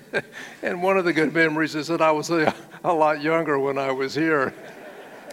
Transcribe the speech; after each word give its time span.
and 0.62 0.82
one 0.82 0.96
of 0.96 1.04
the 1.04 1.12
good 1.12 1.32
memories 1.32 1.74
is 1.74 1.88
that 1.88 2.00
I 2.00 2.10
was 2.10 2.30
a, 2.30 2.54
a 2.84 2.92
lot 2.92 3.22
younger 3.22 3.58
when 3.58 3.78
I 3.78 3.90
was 3.92 4.14
here 4.14 4.54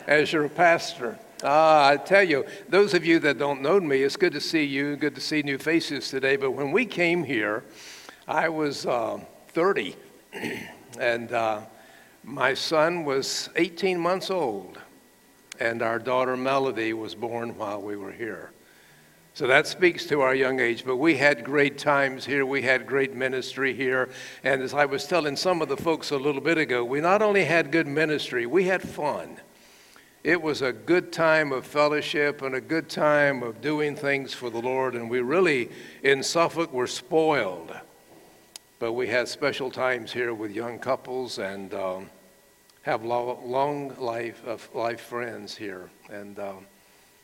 as 0.07 0.33
your 0.33 0.49
pastor. 0.49 1.17
Ah, 1.43 1.89
I 1.89 1.97
tell 1.97 2.23
you, 2.23 2.45
those 2.67 2.93
of 2.93 3.05
you 3.05 3.19
that 3.19 3.37
don't 3.37 3.61
know 3.61 3.79
me, 3.79 4.03
it's 4.03 4.17
good 4.17 4.33
to 4.33 4.41
see 4.41 4.63
you, 4.63 4.95
good 4.97 5.15
to 5.15 5.21
see 5.21 5.41
new 5.41 5.57
faces 5.57 6.09
today. 6.09 6.35
But 6.35 6.51
when 6.51 6.71
we 6.71 6.85
came 6.85 7.23
here, 7.23 7.63
I 8.27 8.49
was 8.49 8.85
uh, 8.85 9.19
30, 9.49 9.95
and 10.99 11.31
uh, 11.31 11.61
my 12.23 12.53
son 12.53 13.05
was 13.05 13.49
18 13.55 13.97
months 13.97 14.29
old, 14.29 14.79
and 15.59 15.81
our 15.81 15.99
daughter 15.99 16.35
Melody 16.35 16.91
was 16.93 17.15
born 17.15 17.57
while 17.57 17.81
we 17.81 17.95
were 17.95 18.11
here. 18.11 18.51
So 19.39 19.47
that 19.47 19.67
speaks 19.67 20.05
to 20.07 20.19
our 20.19 20.35
young 20.35 20.59
age. 20.59 20.83
But 20.83 20.97
we 20.97 21.15
had 21.15 21.45
great 21.45 21.77
times 21.77 22.25
here. 22.25 22.45
We 22.45 22.61
had 22.61 22.85
great 22.85 23.15
ministry 23.15 23.73
here. 23.73 24.09
And 24.43 24.61
as 24.61 24.73
I 24.73 24.83
was 24.83 25.05
telling 25.05 25.37
some 25.37 25.61
of 25.61 25.69
the 25.69 25.77
folks 25.77 26.11
a 26.11 26.17
little 26.17 26.41
bit 26.41 26.57
ago, 26.57 26.83
we 26.83 26.99
not 26.99 27.21
only 27.21 27.45
had 27.45 27.71
good 27.71 27.87
ministry, 27.87 28.45
we 28.45 28.65
had 28.65 28.81
fun. 28.81 29.37
It 30.25 30.41
was 30.41 30.61
a 30.61 30.73
good 30.73 31.13
time 31.13 31.53
of 31.53 31.65
fellowship 31.65 32.41
and 32.41 32.53
a 32.53 32.59
good 32.59 32.89
time 32.89 33.41
of 33.41 33.61
doing 33.61 33.95
things 33.95 34.33
for 34.33 34.49
the 34.49 34.59
Lord. 34.59 34.93
And 34.93 35.09
we 35.09 35.21
really, 35.21 35.69
in 36.03 36.21
Suffolk, 36.21 36.73
were 36.73 36.85
spoiled. 36.85 37.71
But 38.77 38.91
we 38.91 39.07
had 39.07 39.29
special 39.29 39.71
times 39.71 40.11
here 40.11 40.33
with 40.33 40.51
young 40.51 40.79
couples 40.79 41.39
and 41.39 41.73
um, 41.73 42.09
have 42.81 43.05
long 43.05 43.95
life 43.97 44.45
of 44.45 44.67
life 44.75 44.99
friends 44.99 45.55
here. 45.55 45.89
And 46.11 46.37
um, 46.39 46.65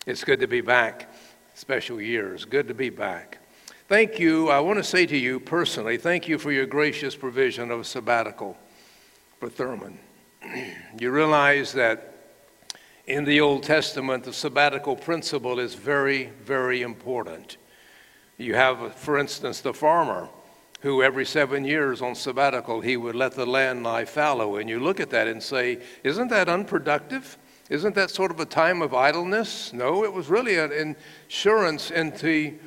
it's 0.06 0.24
good 0.24 0.40
to 0.40 0.48
be 0.48 0.62
back 0.62 1.10
special 1.56 2.02
years. 2.02 2.46
Good 2.46 2.68
to 2.68 2.74
be 2.74 2.90
back. 2.90 3.40
Thank 3.88 4.20
you. 4.20 4.50
I 4.50 4.60
want 4.60 4.78
to 4.78 4.84
say 4.84 5.06
to 5.06 5.18
you 5.18 5.40
personally, 5.40 5.98
thank 5.98 6.28
you 6.28 6.38
for 6.38 6.52
your 6.52 6.66
gracious 6.66 7.16
provision 7.16 7.72
of 7.72 7.80
a 7.80 7.84
sabbatical 7.84 8.58
for 9.40 9.50
Thurman. 9.50 9.98
you 11.00 11.12
realize 11.12 11.72
that 11.74 12.14
in 13.08 13.24
the 13.24 13.40
Old 13.40 13.64
Testament, 13.64 14.26
the 14.26 14.34
sabbatical 14.34 14.96
principle 14.96 15.60
is 15.60 15.76
very, 15.76 16.32
very 16.44 16.82
important. 16.82 17.58
You 18.38 18.56
have, 18.56 18.94
for 18.96 19.18
instance, 19.18 19.62
the 19.62 19.74
farmer 19.74 20.28
who 20.82 21.02
every 21.02 21.26
seven 21.26 21.64
years 21.64 22.02
on 22.02 22.16
sabbatical 22.16 22.82
he 22.82 22.98
would 22.98 23.16
let 23.16 23.32
the 23.32 23.46
land 23.46 23.84
lie 23.84 24.06
fallow. 24.06 24.58
And 24.58 24.70
you 24.70 24.80
look 24.80 25.00
at 25.00 25.10
that 25.12 25.28
and 25.28 25.42
say, 25.42 25.82
isn't 26.04 26.28
that 26.30 26.50
unproductive? 26.50 27.38
Isn't 27.70 27.96
that 27.96 28.12
sort 28.12 28.32
of 28.32 28.40
a 28.40 28.46
time 28.46 28.82
of 28.82 28.94
idleness? 28.94 29.74
No, 29.74 30.04
it 30.04 30.14
was 30.14 30.28
really 30.28 30.58
an 30.58 30.72
insurance 30.72 31.90
into 31.90 32.58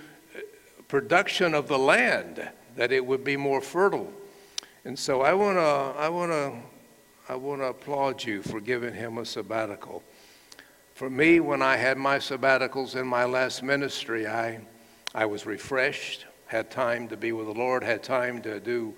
production 0.89 1.55
of 1.55 1.69
the 1.69 1.79
land, 1.79 2.49
that 2.77 2.91
it 2.91 3.05
would 3.05 3.23
be 3.23 3.37
more 3.37 3.61
fertile. 3.61 4.13
And 4.85 4.99
so 4.99 5.21
I 5.21 5.35
want 5.35 5.57
to 5.59 6.01
I 6.01 6.09
want 6.09 6.33
to 6.33 6.53
I 7.29 7.37
want 7.37 7.61
to 7.61 7.67
applaud 7.67 8.25
you 8.25 8.43
for 8.43 8.59
giving 8.61 8.95
him 8.95 9.19
a 9.19 9.25
sabbatical. 9.25 10.03
For 10.95 11.11
me, 11.11 11.41
when 11.41 11.63
I 11.63 11.77
had 11.77 11.99
my 11.99 12.19
sabbaticals 12.19 12.97
in 12.97 13.07
my 13.07 13.25
last 13.25 13.63
ministry, 13.63 14.27
I, 14.27 14.61
I 15.15 15.27
was 15.27 15.47
refreshed, 15.47 16.27
had 16.47 16.71
time 16.71 17.07
to 17.09 17.17
be 17.17 17.33
with 17.33 17.47
the 17.47 17.53
Lord, 17.53 17.85
had 17.85 18.03
time 18.03 18.41
to 18.43 18.59
do 18.59 18.95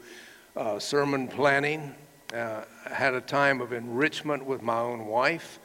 uh, 0.56 0.78
sermon 0.78 1.26
planning, 1.26 1.94
uh, 2.32 2.62
had 2.86 3.14
a 3.14 3.20
time 3.20 3.60
of 3.60 3.72
enrichment 3.72 4.46
with 4.46 4.62
my 4.62 4.78
own 4.78 5.06
wife, 5.06 5.58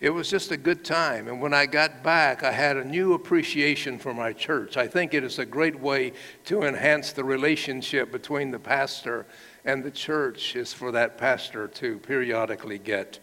it 0.00 0.10
was 0.10 0.30
just 0.30 0.50
a 0.50 0.56
good 0.56 0.82
time. 0.82 1.28
And 1.28 1.42
when 1.42 1.52
I 1.52 1.66
got 1.66 2.02
back, 2.02 2.42
I 2.42 2.52
had 2.52 2.78
a 2.78 2.84
new 2.84 3.12
appreciation 3.12 3.98
for 3.98 4.14
my 4.14 4.32
church. 4.32 4.78
I 4.78 4.86
think 4.86 5.12
it 5.12 5.22
is 5.22 5.38
a 5.38 5.44
great 5.44 5.78
way 5.78 6.14
to 6.46 6.62
enhance 6.62 7.12
the 7.12 7.22
relationship 7.22 8.10
between 8.10 8.50
the 8.50 8.58
pastor 8.58 9.26
and 9.64 9.84
the 9.84 9.90
church, 9.90 10.56
is 10.56 10.72
for 10.72 10.90
that 10.92 11.18
pastor 11.18 11.68
to 11.68 11.98
periodically 11.98 12.78
get 12.78 13.18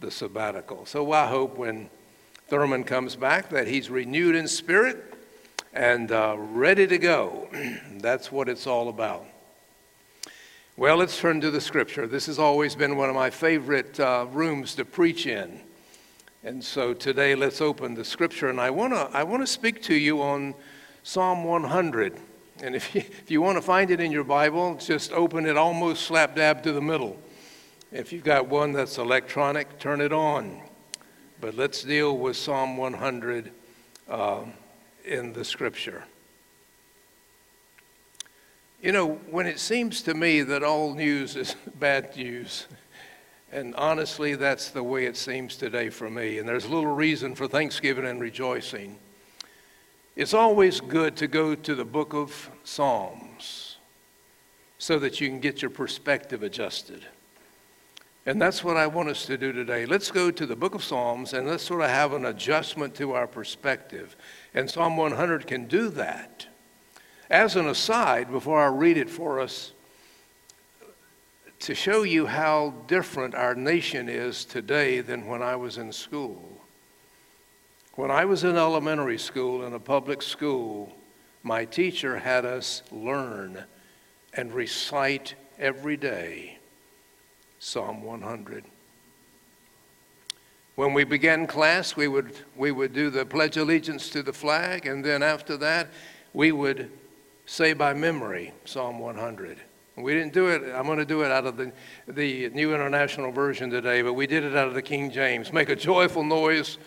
the 0.00 0.10
sabbatical. 0.10 0.86
So 0.86 1.12
I 1.12 1.26
hope 1.26 1.58
when 1.58 1.90
Thurman 2.48 2.84
comes 2.84 3.16
back 3.16 3.50
that 3.50 3.66
he's 3.66 3.90
renewed 3.90 4.34
in 4.34 4.48
spirit 4.48 5.14
and 5.74 6.10
uh, 6.10 6.36
ready 6.38 6.86
to 6.86 6.96
go. 6.96 7.48
That's 7.98 8.32
what 8.32 8.48
it's 8.48 8.66
all 8.66 8.88
about. 8.88 9.26
Well, 10.76 10.96
let's 10.96 11.18
turn 11.18 11.40
to 11.42 11.50
the 11.50 11.60
scripture. 11.60 12.06
This 12.06 12.26
has 12.26 12.38
always 12.38 12.74
been 12.74 12.96
one 12.96 13.08
of 13.08 13.14
my 13.14 13.30
favorite 13.30 14.00
uh, 14.00 14.26
rooms 14.30 14.74
to 14.76 14.84
preach 14.84 15.26
in. 15.26 15.60
And 16.46 16.62
so 16.62 16.92
today, 16.92 17.34
let's 17.34 17.62
open 17.62 17.94
the 17.94 18.04
scripture. 18.04 18.50
And 18.50 18.60
I 18.60 18.68
want 18.68 18.92
to 18.92 19.08
I 19.16 19.22
wanna 19.22 19.46
speak 19.46 19.80
to 19.84 19.94
you 19.94 20.20
on 20.20 20.54
Psalm 21.02 21.42
100. 21.42 22.20
And 22.62 22.76
if 22.76 22.94
you, 22.94 23.00
if 23.00 23.30
you 23.30 23.40
want 23.40 23.56
to 23.56 23.62
find 23.62 23.90
it 23.90 23.98
in 23.98 24.12
your 24.12 24.24
Bible, 24.24 24.74
just 24.74 25.10
open 25.12 25.46
it 25.46 25.56
almost 25.56 26.02
slap 26.02 26.36
dab 26.36 26.62
to 26.64 26.72
the 26.72 26.82
middle. 26.82 27.16
If 27.92 28.12
you've 28.12 28.24
got 28.24 28.46
one 28.46 28.72
that's 28.72 28.98
electronic, 28.98 29.78
turn 29.78 30.02
it 30.02 30.12
on. 30.12 30.60
But 31.40 31.56
let's 31.56 31.82
deal 31.82 32.18
with 32.18 32.36
Psalm 32.36 32.76
100 32.76 33.50
uh, 34.10 34.40
in 35.06 35.32
the 35.32 35.46
scripture. 35.46 36.04
You 38.82 38.92
know, 38.92 39.14
when 39.30 39.46
it 39.46 39.58
seems 39.58 40.02
to 40.02 40.12
me 40.12 40.42
that 40.42 40.62
all 40.62 40.92
news 40.92 41.36
is 41.36 41.56
bad 41.80 42.14
news, 42.14 42.66
and 43.54 43.72
honestly, 43.76 44.34
that's 44.34 44.70
the 44.70 44.82
way 44.82 45.06
it 45.06 45.16
seems 45.16 45.56
today 45.56 45.88
for 45.88 46.10
me. 46.10 46.38
And 46.38 46.48
there's 46.48 46.66
little 46.66 46.92
reason 46.92 47.36
for 47.36 47.46
thanksgiving 47.46 48.04
and 48.04 48.20
rejoicing. 48.20 48.98
It's 50.16 50.34
always 50.34 50.80
good 50.80 51.16
to 51.18 51.28
go 51.28 51.54
to 51.54 51.74
the 51.76 51.84
book 51.84 52.14
of 52.14 52.50
Psalms 52.64 53.76
so 54.78 54.98
that 54.98 55.20
you 55.20 55.28
can 55.28 55.38
get 55.38 55.62
your 55.62 55.70
perspective 55.70 56.42
adjusted. 56.42 57.06
And 58.26 58.42
that's 58.42 58.64
what 58.64 58.76
I 58.76 58.88
want 58.88 59.08
us 59.08 59.24
to 59.26 59.38
do 59.38 59.52
today. 59.52 59.86
Let's 59.86 60.10
go 60.10 60.32
to 60.32 60.46
the 60.46 60.56
book 60.56 60.74
of 60.74 60.82
Psalms 60.82 61.32
and 61.32 61.46
let's 61.46 61.62
sort 61.62 61.82
of 61.82 61.90
have 61.90 62.12
an 62.12 62.24
adjustment 62.24 62.96
to 62.96 63.12
our 63.12 63.28
perspective. 63.28 64.16
And 64.52 64.68
Psalm 64.68 64.96
100 64.96 65.46
can 65.46 65.66
do 65.66 65.90
that. 65.90 66.48
As 67.30 67.54
an 67.54 67.68
aside, 67.68 68.32
before 68.32 68.60
I 68.60 68.66
read 68.66 68.96
it 68.96 69.08
for 69.08 69.38
us, 69.38 69.73
to 71.64 71.74
show 71.74 72.02
you 72.02 72.26
how 72.26 72.74
different 72.86 73.34
our 73.34 73.54
nation 73.54 74.06
is 74.06 74.44
today 74.44 75.00
than 75.00 75.26
when 75.26 75.40
I 75.40 75.56
was 75.56 75.78
in 75.78 75.92
school. 75.92 76.60
When 77.94 78.10
I 78.10 78.26
was 78.26 78.44
in 78.44 78.54
elementary 78.58 79.16
school, 79.16 79.64
in 79.64 79.72
a 79.72 79.80
public 79.80 80.20
school, 80.20 80.94
my 81.42 81.64
teacher 81.64 82.18
had 82.18 82.44
us 82.44 82.82
learn 82.92 83.64
and 84.34 84.52
recite 84.52 85.36
every 85.58 85.96
day 85.96 86.58
Psalm 87.60 88.02
100. 88.02 88.64
When 90.74 90.92
we 90.92 91.04
began 91.04 91.46
class, 91.46 91.96
we 91.96 92.08
would, 92.08 92.34
we 92.56 92.72
would 92.72 92.92
do 92.92 93.08
the 93.08 93.24
Pledge 93.24 93.56
Allegiance 93.56 94.10
to 94.10 94.22
the 94.22 94.34
flag, 94.34 94.84
and 94.84 95.02
then 95.02 95.22
after 95.22 95.56
that, 95.56 95.88
we 96.34 96.52
would 96.52 96.90
say 97.46 97.72
by 97.72 97.94
memory 97.94 98.52
Psalm 98.66 98.98
100. 98.98 99.60
We 99.96 100.12
didn't 100.12 100.32
do 100.32 100.48
it, 100.48 100.62
I'm 100.74 100.86
going 100.86 100.98
to 100.98 101.04
do 101.04 101.22
it 101.22 101.30
out 101.30 101.46
of 101.46 101.56
the, 101.56 101.72
the 102.08 102.50
New 102.50 102.74
International 102.74 103.30
Version 103.30 103.70
today, 103.70 104.02
but 104.02 104.14
we 104.14 104.26
did 104.26 104.42
it 104.42 104.56
out 104.56 104.66
of 104.66 104.74
the 104.74 104.82
King 104.82 105.10
James. 105.10 105.52
Make 105.52 105.68
a 105.68 105.76
joyful 105.76 106.24
noise 106.24 106.78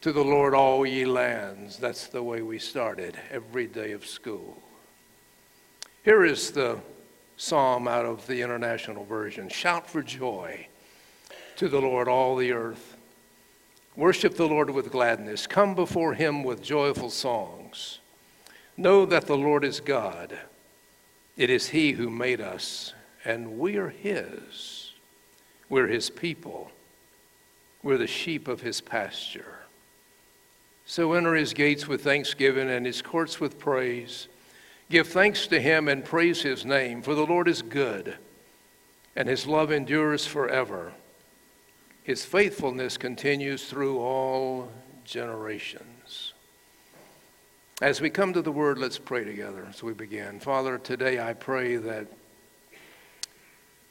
to 0.00 0.12
the 0.12 0.24
Lord, 0.24 0.54
all 0.54 0.84
ye 0.84 1.04
lands. 1.04 1.76
That's 1.76 2.08
the 2.08 2.22
way 2.22 2.42
we 2.42 2.58
started 2.58 3.16
every 3.30 3.66
day 3.66 3.92
of 3.92 4.04
school. 4.04 4.60
Here 6.04 6.24
is 6.24 6.50
the 6.50 6.80
psalm 7.36 7.86
out 7.86 8.04
of 8.04 8.26
the 8.26 8.42
International 8.42 9.04
Version 9.04 9.48
Shout 9.48 9.88
for 9.88 10.02
joy 10.02 10.66
to 11.56 11.68
the 11.68 11.80
Lord, 11.80 12.08
all 12.08 12.36
the 12.36 12.52
earth. 12.52 12.96
Worship 13.94 14.36
the 14.36 14.48
Lord 14.48 14.70
with 14.70 14.90
gladness. 14.90 15.46
Come 15.46 15.74
before 15.74 16.14
him 16.14 16.42
with 16.42 16.62
joyful 16.62 17.10
songs. 17.10 17.98
Know 18.76 19.04
that 19.06 19.26
the 19.26 19.36
Lord 19.36 19.64
is 19.64 19.78
God. 19.78 20.38
It 21.36 21.50
is 21.50 21.68
He 21.68 21.92
who 21.92 22.10
made 22.10 22.40
us, 22.40 22.92
and 23.24 23.58
we 23.58 23.76
are 23.76 23.88
His. 23.88 24.92
We're 25.68 25.86
His 25.88 26.10
people. 26.10 26.70
We're 27.82 27.98
the 27.98 28.06
sheep 28.06 28.48
of 28.48 28.60
His 28.60 28.80
pasture. 28.80 29.56
So 30.84 31.12
enter 31.12 31.34
His 31.34 31.54
gates 31.54 31.86
with 31.86 32.02
thanksgiving 32.02 32.68
and 32.68 32.84
His 32.84 33.00
courts 33.02 33.40
with 33.40 33.58
praise. 33.58 34.28
Give 34.90 35.06
thanks 35.06 35.46
to 35.46 35.60
Him 35.60 35.86
and 35.88 36.04
praise 36.04 36.42
His 36.42 36.64
name, 36.64 37.00
for 37.02 37.14
the 37.14 37.26
Lord 37.26 37.48
is 37.48 37.62
good. 37.62 38.16
and 39.16 39.28
his 39.28 39.46
love 39.46 39.72
endures 39.72 40.24
forever. 40.26 40.92
His 42.04 42.24
faithfulness 42.24 42.96
continues 42.96 43.64
through 43.68 43.98
all 43.98 44.70
generations. 45.04 45.99
As 47.80 48.02
we 48.02 48.10
come 48.10 48.34
to 48.34 48.42
the 48.42 48.52
word, 48.52 48.76
let's 48.76 48.98
pray 48.98 49.24
together 49.24 49.66
as 49.66 49.82
we 49.82 49.94
begin. 49.94 50.38
Father, 50.38 50.76
today 50.76 51.18
I 51.18 51.32
pray 51.32 51.76
that 51.76 52.06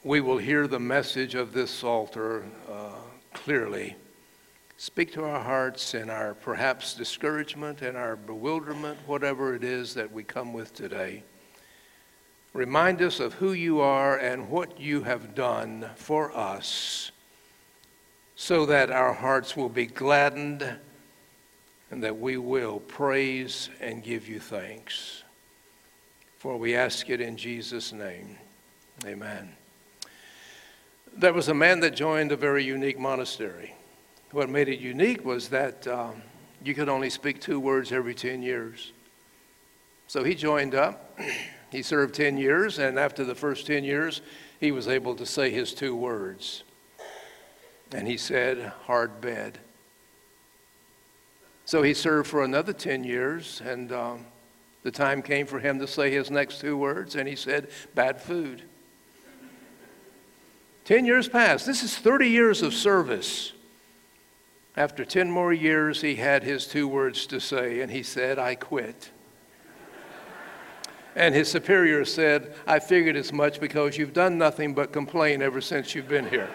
we 0.03 0.21
will 0.21 0.37
hear 0.37 0.67
the 0.67 0.79
message 0.79 1.33
of 1.33 1.53
this 1.53 1.71
Psalter 1.71 2.45
uh, 2.71 2.91
clearly. 3.33 3.95
Speak 4.77 5.11
to 5.13 5.23
our 5.23 5.39
hearts 5.39 5.95
and 5.95 6.11
our 6.11 6.35
perhaps 6.35 6.93
discouragement 6.93 7.81
and 7.81 7.97
our 7.97 8.15
bewilderment, 8.15 8.99
whatever 9.07 9.55
it 9.55 9.63
is 9.63 9.95
that 9.95 10.11
we 10.11 10.23
come 10.23 10.53
with 10.53 10.71
today. 10.75 11.23
Remind 12.53 13.01
us 13.01 13.19
of 13.19 13.33
who 13.33 13.53
you 13.53 13.81
are 13.81 14.19
and 14.19 14.51
what 14.51 14.79
you 14.79 15.01
have 15.01 15.33
done 15.33 15.89
for 15.95 16.31
us 16.37 17.11
so 18.35 18.67
that 18.67 18.91
our 18.91 19.13
hearts 19.13 19.57
will 19.57 19.67
be 19.67 19.87
gladdened 19.87 20.77
and 21.91 22.03
that 22.03 22.19
we 22.19 22.37
will 22.37 22.79
praise 22.79 23.69
and 23.79 24.03
give 24.03 24.27
you 24.27 24.39
thanks. 24.39 25.23
For 26.37 26.57
we 26.57 26.75
ask 26.75 27.09
it 27.09 27.19
in 27.19 27.35
Jesus' 27.35 27.91
name. 27.91 28.37
Amen. 29.05 29.53
There 31.15 31.33
was 31.33 31.47
a 31.47 31.53
man 31.53 31.79
that 31.81 31.95
joined 31.95 32.31
a 32.31 32.37
very 32.37 32.63
unique 32.63 32.99
monastery. 32.99 33.73
What 34.31 34.49
made 34.49 34.69
it 34.69 34.79
unique 34.79 35.25
was 35.25 35.49
that 35.49 35.87
um, 35.87 36.21
you 36.63 36.75
could 36.75 36.89
only 36.89 37.09
speak 37.09 37.41
two 37.41 37.59
words 37.59 37.91
every 37.91 38.13
10 38.13 38.41
years. 38.41 38.91
So 40.07 40.23
he 40.23 40.35
joined 40.35 40.75
up. 40.75 41.19
He 41.71 41.83
served 41.83 42.15
10 42.15 42.37
years, 42.37 42.79
and 42.79 42.97
after 42.97 43.23
the 43.23 43.35
first 43.35 43.67
10 43.67 43.83
years, 43.83 44.21
he 44.59 44.71
was 44.71 44.87
able 44.87 45.13
to 45.13 45.23
say 45.23 45.51
his 45.51 45.71
two 45.71 45.95
words. 45.95 46.63
And 47.91 48.07
he 48.07 48.17
said, 48.17 48.73
hard 48.87 49.21
bed. 49.21 49.59
So 51.69 51.83
he 51.83 51.93
served 51.93 52.27
for 52.27 52.43
another 52.43 52.73
10 52.73 53.03
years, 53.03 53.61
and 53.63 53.91
um, 53.91 54.25
the 54.81 54.89
time 54.89 55.21
came 55.21 55.45
for 55.45 55.59
him 55.59 55.77
to 55.77 55.85
say 55.85 56.09
his 56.09 56.31
next 56.31 56.61
two 56.61 56.75
words, 56.75 57.15
and 57.15 57.29
he 57.29 57.35
said, 57.35 57.67
bad 57.93 58.19
food. 58.19 58.63
10 60.85 61.05
years 61.05 61.29
passed. 61.29 61.67
This 61.67 61.83
is 61.83 61.95
30 61.95 62.27
years 62.27 62.63
of 62.63 62.73
service. 62.73 63.53
After 64.75 65.05
10 65.05 65.29
more 65.29 65.53
years, 65.53 66.01
he 66.01 66.15
had 66.15 66.41
his 66.41 66.65
two 66.65 66.87
words 66.87 67.27
to 67.27 67.39
say, 67.39 67.81
and 67.81 67.91
he 67.91 68.01
said, 68.01 68.39
I 68.39 68.55
quit. 68.55 69.11
And 71.15 71.35
his 71.35 71.51
superior 71.51 72.03
said, 72.03 72.55
I 72.65 72.79
figured 72.79 73.15
as 73.15 73.31
much 73.31 73.59
because 73.59 73.95
you've 73.95 74.13
done 74.13 74.39
nothing 74.39 74.73
but 74.73 74.91
complain 74.91 75.43
ever 75.43 75.61
since 75.61 75.93
you've 75.93 76.09
been 76.09 76.29
here. 76.29 76.49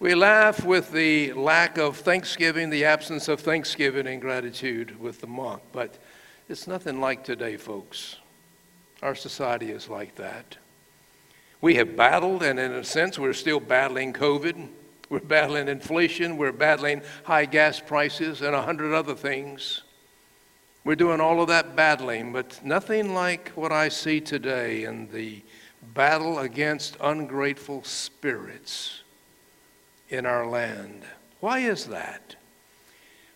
We 0.00 0.14
laugh 0.14 0.64
with 0.64 0.92
the 0.92 1.34
lack 1.34 1.76
of 1.76 1.98
thanksgiving, 1.98 2.70
the 2.70 2.86
absence 2.86 3.28
of 3.28 3.38
thanksgiving 3.38 4.06
and 4.06 4.18
gratitude 4.18 4.98
with 4.98 5.20
the 5.20 5.26
monk, 5.26 5.60
but 5.72 5.98
it's 6.48 6.66
nothing 6.66 7.02
like 7.02 7.22
today, 7.22 7.58
folks. 7.58 8.16
Our 9.02 9.14
society 9.14 9.70
is 9.70 9.90
like 9.90 10.14
that. 10.14 10.56
We 11.60 11.74
have 11.74 11.96
battled, 11.96 12.42
and 12.42 12.58
in 12.58 12.72
a 12.72 12.82
sense, 12.82 13.18
we're 13.18 13.34
still 13.34 13.60
battling 13.60 14.14
COVID. 14.14 14.68
We're 15.10 15.20
battling 15.20 15.68
inflation. 15.68 16.38
We're 16.38 16.52
battling 16.52 17.02
high 17.24 17.44
gas 17.44 17.78
prices 17.78 18.40
and 18.40 18.54
a 18.54 18.62
hundred 18.62 18.94
other 18.94 19.14
things. 19.14 19.82
We're 20.82 20.96
doing 20.96 21.20
all 21.20 21.42
of 21.42 21.48
that 21.48 21.76
battling, 21.76 22.32
but 22.32 22.64
nothing 22.64 23.12
like 23.12 23.50
what 23.50 23.70
I 23.70 23.90
see 23.90 24.22
today 24.22 24.84
in 24.84 25.12
the 25.12 25.42
battle 25.92 26.38
against 26.38 26.96
ungrateful 27.02 27.84
spirits 27.84 29.02
in 30.10 30.26
our 30.26 30.46
land. 30.46 31.04
Why 31.40 31.60
is 31.60 31.86
that? 31.86 32.36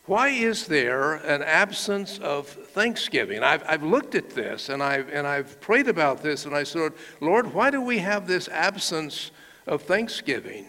Why 0.07 0.29
is 0.29 0.67
there 0.67 1.15
an 1.15 1.43
absence 1.43 2.19
of 2.19 2.47
thanksgiving? 2.47 3.43
I've, 3.43 3.65
I've 3.67 3.83
looked 3.83 4.15
at 4.15 4.31
this 4.31 4.69
and 4.69 4.83
I've, 4.83 5.09
and 5.09 5.27
I've 5.27 5.59
prayed 5.63 5.89
about 5.89 6.23
this 6.23 6.45
and 6.45 6.55
I 6.55 6.65
said, 6.65 6.93
Lord, 7.21 7.55
why 7.55 7.71
do 7.71 7.81
we 7.81 7.99
have 7.99 8.27
this 8.27 8.49
absence 8.49 9.31
of 9.67 9.83
thanksgiving? 9.83 10.67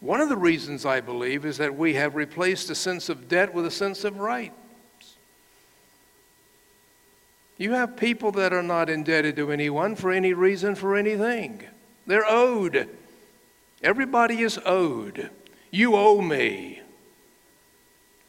One 0.00 0.20
of 0.20 0.28
the 0.28 0.36
reasons 0.36 0.84
I 0.84 1.00
believe 1.00 1.46
is 1.46 1.56
that 1.56 1.74
we 1.74 1.94
have 1.94 2.14
replaced 2.14 2.68
a 2.68 2.74
sense 2.74 3.08
of 3.08 3.26
debt 3.26 3.54
with 3.54 3.64
a 3.64 3.70
sense 3.70 4.04
of 4.04 4.18
right. 4.18 4.52
You 7.56 7.72
have 7.72 7.96
people 7.96 8.32
that 8.32 8.52
are 8.52 8.62
not 8.62 8.90
indebted 8.90 9.36
to 9.36 9.50
anyone 9.50 9.96
for 9.96 10.10
any 10.10 10.34
reason, 10.34 10.74
for 10.74 10.94
anything. 10.94 11.62
They're 12.06 12.28
owed. 12.28 12.90
Everybody 13.84 14.40
is 14.40 14.58
owed. 14.64 15.30
You 15.70 15.94
owe 15.94 16.22
me. 16.22 16.80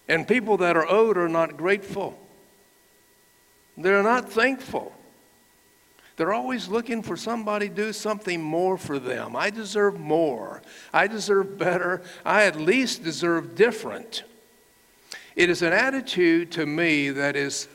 And 0.08 0.28
people 0.28 0.58
that 0.58 0.76
are 0.76 0.88
owed 0.88 1.18
are 1.18 1.30
not 1.30 1.56
grateful. 1.56 2.20
They're 3.78 4.04
not 4.04 4.30
thankful. 4.30 4.94
They're 6.18 6.34
always 6.34 6.68
looking 6.68 7.02
for 7.02 7.16
somebody 7.16 7.70
to 7.70 7.76
do 7.76 7.94
something 7.94 8.42
more 8.42 8.78
for 8.78 9.00
them. 9.00 9.36
I 9.36 9.50
deserve 9.50 9.98
more. 10.00 10.62
I 10.94 11.08
deserve 11.08 11.58
better. 11.58 12.02
I 12.26 12.44
at 12.44 12.58
least 12.58 13.04
deserve 13.04 13.56
different. 13.56 14.24
It 15.38 15.50
is 15.50 15.62
an 15.62 15.72
attitude 15.72 16.52
to 16.54 16.66
me 16.66 17.12
that 17.12 17.38
is 17.38 17.70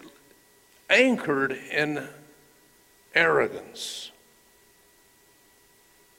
anchored 0.91 1.53
in 1.53 2.06
arrogance. 3.15 4.11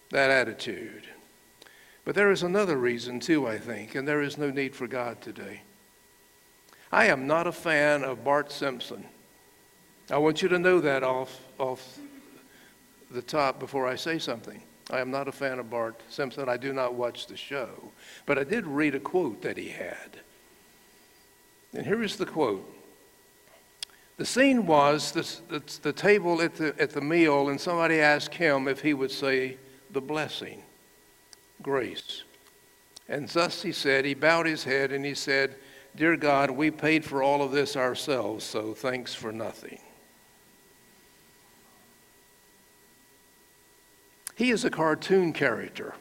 That 0.09 0.29
attitude. 0.31 1.07
But 2.03 2.15
there 2.15 2.31
is 2.31 2.43
another 2.43 2.77
reason, 2.77 3.19
too, 3.19 3.47
I 3.47 3.57
think, 3.57 3.95
and 3.95 4.07
there 4.07 4.21
is 4.21 4.37
no 4.37 4.49
need 4.49 4.75
for 4.75 4.87
God 4.87 5.21
today. 5.21 5.61
I 6.91 7.05
am 7.05 7.27
not 7.27 7.47
a 7.47 7.51
fan 7.51 8.03
of 8.03 8.23
Bart 8.23 8.51
Simpson. 8.51 9.05
I 10.09 10.17
want 10.17 10.41
you 10.41 10.49
to 10.49 10.59
know 10.59 10.81
that 10.81 11.03
off, 11.03 11.39
off 11.57 11.99
the 13.11 13.21
top 13.21 13.59
before 13.59 13.87
I 13.87 13.95
say 13.95 14.19
something. 14.19 14.61
I 14.89 14.99
am 14.99 15.11
not 15.11 15.27
a 15.27 15.31
fan 15.31 15.59
of 15.59 15.69
Bart 15.69 16.01
Simpson. 16.09 16.49
I 16.49 16.57
do 16.57 16.73
not 16.73 16.95
watch 16.95 17.27
the 17.27 17.37
show. 17.37 17.91
But 18.25 18.37
I 18.37 18.43
did 18.43 18.67
read 18.67 18.95
a 18.95 18.99
quote 18.99 19.41
that 19.43 19.57
he 19.57 19.69
had. 19.69 20.19
And 21.73 21.85
here 21.85 22.03
is 22.03 22.17
the 22.17 22.25
quote 22.25 22.67
the 24.17 24.25
scene 24.25 24.67
was 24.67 25.11
the, 25.13 25.57
the, 25.57 25.79
the, 25.81 25.93
table 25.93 26.43
at 26.43 26.53
the, 26.53 26.79
at 26.79 26.91
the 26.91 27.01
meal, 27.01 27.49
and 27.49 27.59
somebody 27.59 27.99
asked 27.99 28.35
him 28.35 28.67
if 28.67 28.79
he 28.79 28.93
would 28.93 29.09
say 29.09 29.57
the 29.89 30.01
blessing, 30.01 30.61
grace. 31.61 32.23
And 33.07 33.27
thus 33.29 33.61
he 33.61 33.71
said, 33.71 34.05
he 34.05 34.13
bowed 34.13 34.45
his 34.45 34.63
head 34.63 34.91
and 34.91 35.05
he 35.05 35.13
said, 35.13 35.55
Dear 35.95 36.15
God, 36.15 36.51
we 36.51 36.71
paid 36.71 37.03
for 37.03 37.21
all 37.21 37.41
of 37.41 37.51
this 37.51 37.75
ourselves, 37.75 38.45
so 38.45 38.73
thanks 38.73 39.13
for 39.13 39.31
nothing. 39.31 39.79
He 44.35 44.51
is 44.51 44.63
a 44.63 44.69
cartoon 44.69 45.33
character. 45.33 45.95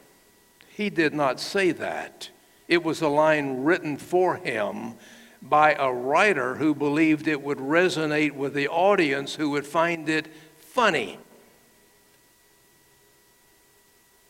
He 0.69 0.89
did 0.89 1.13
not 1.13 1.39
say 1.39 1.71
that. 1.73 2.29
It 2.67 2.83
was 2.83 3.01
a 3.01 3.09
line 3.09 3.63
written 3.63 3.97
for 3.97 4.37
him 4.37 4.95
by 5.41 5.73
a 5.73 5.91
writer 5.91 6.55
who 6.55 6.73
believed 6.73 7.27
it 7.27 7.41
would 7.41 7.57
resonate 7.57 8.31
with 8.31 8.53
the 8.53 8.69
audience 8.69 9.35
who 9.35 9.49
would 9.49 9.67
find 9.67 10.07
it 10.07 10.27
funny. 10.57 11.19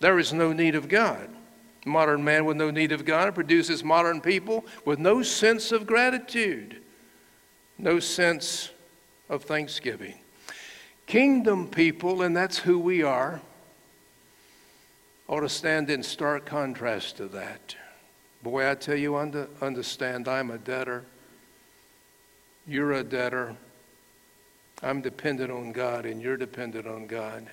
There 0.02 0.18
is 0.18 0.34
no 0.34 0.52
need 0.52 0.74
of 0.74 0.90
God. 0.90 1.30
Modern 1.86 2.24
man 2.24 2.46
with 2.46 2.58
no 2.58 2.72
need 2.72 2.92
of 2.92 3.06
God 3.06 3.34
produces 3.36 3.84
modern 3.84 4.20
people 4.20 4.66
with 4.84 4.98
no 4.98 5.22
sense 5.22 5.72
of 5.72 5.86
gratitude, 5.86 6.82
no 7.78 8.00
sense 8.00 8.72
of 9.30 9.44
thanksgiving. 9.44 10.16
Kingdom 11.06 11.68
people, 11.68 12.24
and 12.24 12.36
that's 12.36 12.58
who 12.58 12.80
we 12.80 13.04
are, 13.04 13.42
ought 15.28 15.42
to 15.42 15.50
stand 15.50 15.90
in 15.92 16.02
stark 16.02 16.46
contrast 16.46 17.18
to 17.18 17.28
that. 17.28 17.76
Boy, 18.42 18.70
I 18.70 18.74
tell 18.74 18.98
you, 18.98 19.16
understand, 19.16 20.28
I'm 20.28 20.50
a 20.50 20.58
debtor. 20.58 21.06
You're 22.68 22.94
a 22.94 23.04
debtor. 23.04 23.56
I'm 24.82 25.02
dependent 25.02 25.52
on 25.52 25.72
God, 25.72 26.08
and 26.08 26.22
you're 26.22 26.38
dependent 26.38 26.88
on 26.88 27.06
God. 27.06 27.48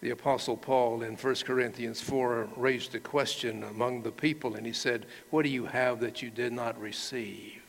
The 0.00 0.10
Apostle 0.10 0.56
Paul 0.56 1.02
in 1.02 1.16
1 1.16 1.34
Corinthians 1.44 2.00
4 2.00 2.48
raised 2.56 2.94
a 2.94 3.00
question 3.00 3.62
among 3.64 4.02
the 4.02 4.12
people, 4.12 4.54
and 4.54 4.64
he 4.64 4.72
said, 4.72 5.04
What 5.28 5.42
do 5.42 5.50
you 5.50 5.66
have 5.66 6.00
that 6.00 6.22
you 6.22 6.30
did 6.30 6.54
not 6.54 6.80
receive? 6.80 7.62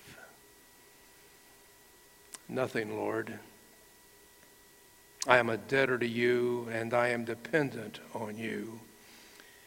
Nothing, 2.48 2.96
Lord. 2.96 3.38
I 5.28 5.38
am 5.38 5.50
a 5.50 5.58
debtor 5.58 5.98
to 5.98 6.08
you, 6.08 6.68
and 6.72 6.94
I 6.94 7.10
am 7.10 7.26
dependent 7.26 8.00
on 8.14 8.38
you. 8.38 8.80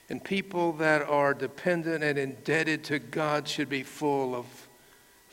And 0.09 0.23
people 0.23 0.73
that 0.75 1.03
are 1.03 1.35
dependent 1.35 2.03
and 2.03 2.19
indebted 2.19 2.83
to 2.85 2.99
God 2.99 3.47
should 3.47 3.69
be 3.69 3.83
full 3.83 4.35
of 4.35 4.47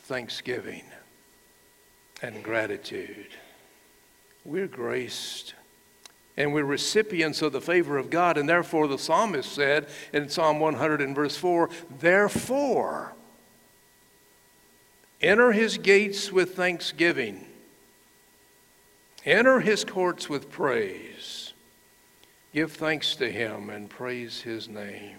thanksgiving 0.04 0.84
and 2.20 2.42
gratitude. 2.42 3.28
We're 4.44 4.68
graced 4.68 5.54
And 6.36 6.54
we're 6.54 6.64
recipients 6.64 7.42
of 7.42 7.52
the 7.52 7.60
favor 7.60 7.98
of 7.98 8.08
God. 8.08 8.38
And 8.38 8.48
therefore, 8.48 8.88
the 8.88 8.98
psalmist 8.98 9.52
said 9.52 9.88
in 10.12 10.28
Psalm 10.28 10.60
100 10.60 11.00
and 11.00 11.14
verse 11.14 11.36
4 11.36 11.68
Therefore, 12.00 13.14
enter 15.20 15.52
his 15.52 15.78
gates 15.78 16.32
with 16.32 16.54
thanksgiving, 16.54 17.46
enter 19.24 19.60
his 19.60 19.84
courts 19.84 20.28
with 20.28 20.50
praise. 20.50 21.52
Give 22.54 22.70
thanks 22.70 23.16
to 23.16 23.30
him 23.30 23.70
and 23.70 23.88
praise 23.88 24.42
his 24.42 24.68
name. 24.68 25.16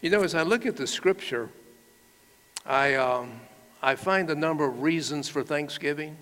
You 0.00 0.10
know, 0.10 0.22
as 0.22 0.34
I 0.34 0.42
look 0.42 0.64
at 0.64 0.76
the 0.76 0.86
scripture, 0.86 1.50
I, 2.64 2.94
um, 2.94 3.40
I 3.82 3.94
find 3.94 4.30
a 4.30 4.34
number 4.34 4.66
of 4.66 4.80
reasons 4.80 5.28
for 5.28 5.42
thanksgiving. 5.42 6.16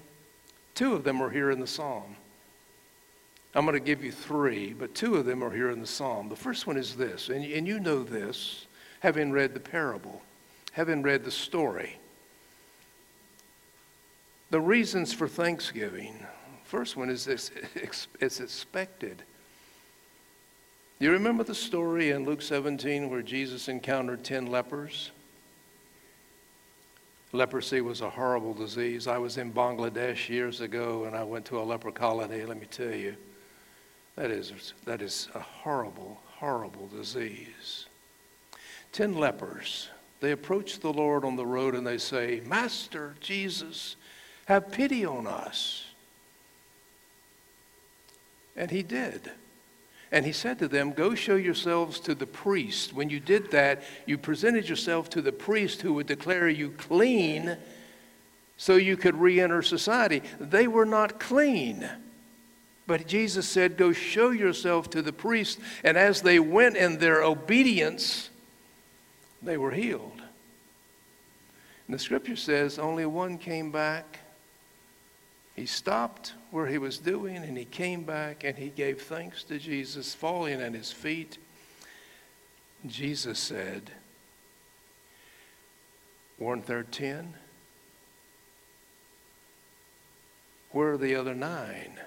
Two 0.74 0.94
of 0.94 1.04
them 1.04 1.22
are 1.22 1.30
here 1.30 1.50
in 1.50 1.60
the 1.60 1.66
psalm. 1.66 2.16
I'm 3.54 3.66
going 3.66 3.78
to 3.78 3.84
give 3.84 4.02
you 4.02 4.12
three, 4.12 4.72
but 4.72 4.94
two 4.94 5.16
of 5.16 5.26
them 5.26 5.44
are 5.44 5.50
here 5.50 5.70
in 5.70 5.80
the 5.80 5.86
psalm. 5.86 6.28
The 6.28 6.36
first 6.36 6.66
one 6.66 6.76
is 6.76 6.96
this, 6.96 7.28
and, 7.28 7.44
and 7.44 7.66
you 7.66 7.78
know 7.80 8.02
this, 8.02 8.66
having 9.00 9.30
read 9.30 9.52
the 9.52 9.60
parable, 9.60 10.22
having 10.72 11.02
read 11.02 11.24
the 11.24 11.30
story. 11.30 11.98
The 14.50 14.60
reasons 14.60 15.12
for 15.12 15.28
thanksgiving. 15.28 16.26
First 16.64 16.96
one 16.96 17.10
is 17.10 17.24
this 17.24 17.50
it's 18.20 18.40
expected. 18.40 19.22
You 20.98 21.10
remember 21.10 21.42
the 21.42 21.54
story 21.54 22.10
in 22.10 22.24
Luke 22.24 22.42
17 22.42 23.10
where 23.10 23.22
Jesus 23.22 23.68
encountered 23.68 24.22
10 24.22 24.46
lepers? 24.46 25.10
Leprosy 27.32 27.80
was 27.80 28.02
a 28.02 28.10
horrible 28.10 28.54
disease. 28.54 29.06
I 29.06 29.18
was 29.18 29.36
in 29.36 29.52
Bangladesh 29.52 30.28
years 30.28 30.60
ago 30.60 31.04
and 31.04 31.16
I 31.16 31.24
went 31.24 31.44
to 31.46 31.58
a 31.58 31.64
leper 31.64 31.90
colony. 31.90 32.44
Let 32.44 32.60
me 32.60 32.66
tell 32.70 32.94
you, 32.94 33.16
that 34.16 34.30
is, 34.30 34.74
that 34.84 35.00
is 35.00 35.28
a 35.34 35.40
horrible, 35.40 36.20
horrible 36.38 36.88
disease. 36.88 37.86
Ten 38.92 39.14
lepers, 39.14 39.88
they 40.20 40.32
approach 40.32 40.80
the 40.80 40.92
Lord 40.92 41.24
on 41.24 41.36
the 41.36 41.46
road 41.46 41.74
and 41.74 41.86
they 41.86 41.98
say, 41.98 42.42
Master 42.44 43.14
Jesus, 43.20 43.96
have 44.46 44.70
pity 44.70 45.04
on 45.04 45.26
us. 45.26 45.86
And 48.54 48.70
he 48.70 48.82
did. 48.82 49.30
And 50.10 50.26
he 50.26 50.32
said 50.32 50.58
to 50.58 50.68
them, 50.68 50.92
Go 50.92 51.14
show 51.14 51.36
yourselves 51.36 51.98
to 52.00 52.14
the 52.14 52.26
priest. 52.26 52.92
When 52.92 53.08
you 53.08 53.18
did 53.18 53.50
that, 53.52 53.82
you 54.04 54.18
presented 54.18 54.68
yourself 54.68 55.08
to 55.10 55.22
the 55.22 55.32
priest 55.32 55.80
who 55.80 55.94
would 55.94 56.06
declare 56.06 56.50
you 56.50 56.70
clean 56.72 57.56
so 58.58 58.76
you 58.76 58.98
could 58.98 59.16
re 59.16 59.40
enter 59.40 59.62
society. 59.62 60.22
They 60.38 60.68
were 60.68 60.84
not 60.84 61.18
clean. 61.18 61.88
But 62.86 63.06
Jesus 63.06 63.48
said, 63.48 63.76
Go 63.76 63.92
show 63.92 64.30
yourself 64.30 64.90
to 64.90 65.02
the 65.02 65.12
priest. 65.12 65.60
And 65.84 65.96
as 65.96 66.22
they 66.22 66.38
went 66.38 66.76
in 66.76 66.98
their 66.98 67.22
obedience, 67.22 68.30
they 69.42 69.56
were 69.56 69.70
healed. 69.70 70.22
And 71.86 71.94
the 71.94 71.98
scripture 71.98 72.36
says 72.36 72.78
only 72.78 73.06
one 73.06 73.38
came 73.38 73.70
back. 73.70 74.18
He 75.54 75.66
stopped 75.66 76.32
where 76.50 76.66
he 76.66 76.78
was 76.78 76.98
doing 76.98 77.36
and 77.36 77.56
he 77.56 77.66
came 77.66 78.04
back 78.04 78.44
and 78.44 78.56
he 78.56 78.68
gave 78.68 79.02
thanks 79.02 79.44
to 79.44 79.58
Jesus, 79.58 80.14
falling 80.14 80.60
at 80.60 80.72
his 80.72 80.90
feet. 80.90 81.38
Jesus 82.86 83.38
said, 83.38 83.90
there 86.66 86.82
ten? 86.82 87.34
Where 90.70 90.92
are 90.92 90.96
the 90.96 91.14
other 91.14 91.34
nine? 91.34 92.00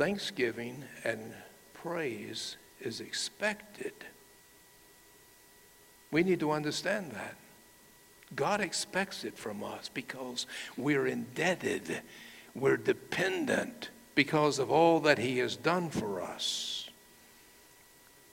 Thanksgiving 0.00 0.84
and 1.04 1.34
praise 1.74 2.56
is 2.80 3.02
expected. 3.02 3.92
We 6.10 6.22
need 6.22 6.40
to 6.40 6.52
understand 6.52 7.12
that. 7.12 7.36
God 8.34 8.62
expects 8.62 9.24
it 9.24 9.36
from 9.36 9.62
us 9.62 9.90
because 9.92 10.46
we're 10.78 11.06
indebted, 11.06 12.00
we're 12.54 12.78
dependent 12.78 13.90
because 14.14 14.58
of 14.58 14.70
all 14.70 15.00
that 15.00 15.18
He 15.18 15.36
has 15.36 15.54
done 15.54 15.90
for 15.90 16.22
us. 16.22 16.88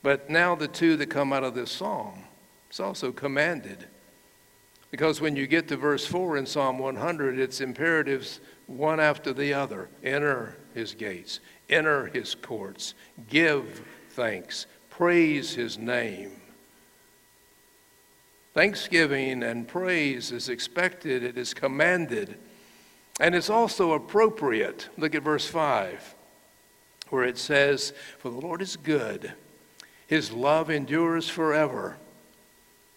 But 0.02 0.30
now, 0.30 0.56
the 0.56 0.70
two 0.70 0.96
that 0.96 1.08
come 1.08 1.34
out 1.34 1.44
of 1.44 1.54
this 1.54 1.70
psalm, 1.70 2.24
it's 2.70 2.80
also 2.80 3.12
commanded. 3.12 3.88
Because 4.90 5.20
when 5.20 5.36
you 5.36 5.48
get 5.48 5.68
to 5.68 5.76
verse 5.76 6.06
4 6.06 6.38
in 6.38 6.46
Psalm 6.46 6.80
100, 6.80 7.38
it's 7.38 7.60
imperatives 7.60 8.40
one 8.68 9.02
after 9.02 9.34
the 9.34 9.54
other. 9.54 9.90
Enter 10.02 10.56
his 10.74 10.94
gates, 10.94 11.40
enter 11.70 12.08
his 12.08 12.36
courts, 12.36 12.94
give 13.30 13.84
thanks, 14.12 14.66
praise 14.90 15.54
his 15.54 15.78
name. 15.78 16.32
Thanksgiving 18.54 19.44
and 19.44 19.68
praise 19.68 20.32
is 20.32 20.50
expected, 20.50 21.24
it 21.24 21.38
is 21.38 21.54
commanded, 21.54 22.38
and 23.20 23.36
it's 23.36 23.52
also 23.52 23.94
appropriate. 23.94 24.90
Look 24.98 25.14
at 25.14 25.22
verse 25.22 25.48
5, 25.48 26.16
where 27.10 27.24
it 27.24 27.38
says, 27.38 27.94
For 28.18 28.32
the 28.32 28.40
Lord 28.40 28.64
is 28.64 28.76
good, 28.76 29.34
his 30.08 30.32
love 30.32 30.72
endures 30.72 31.30
forever, 31.30 31.98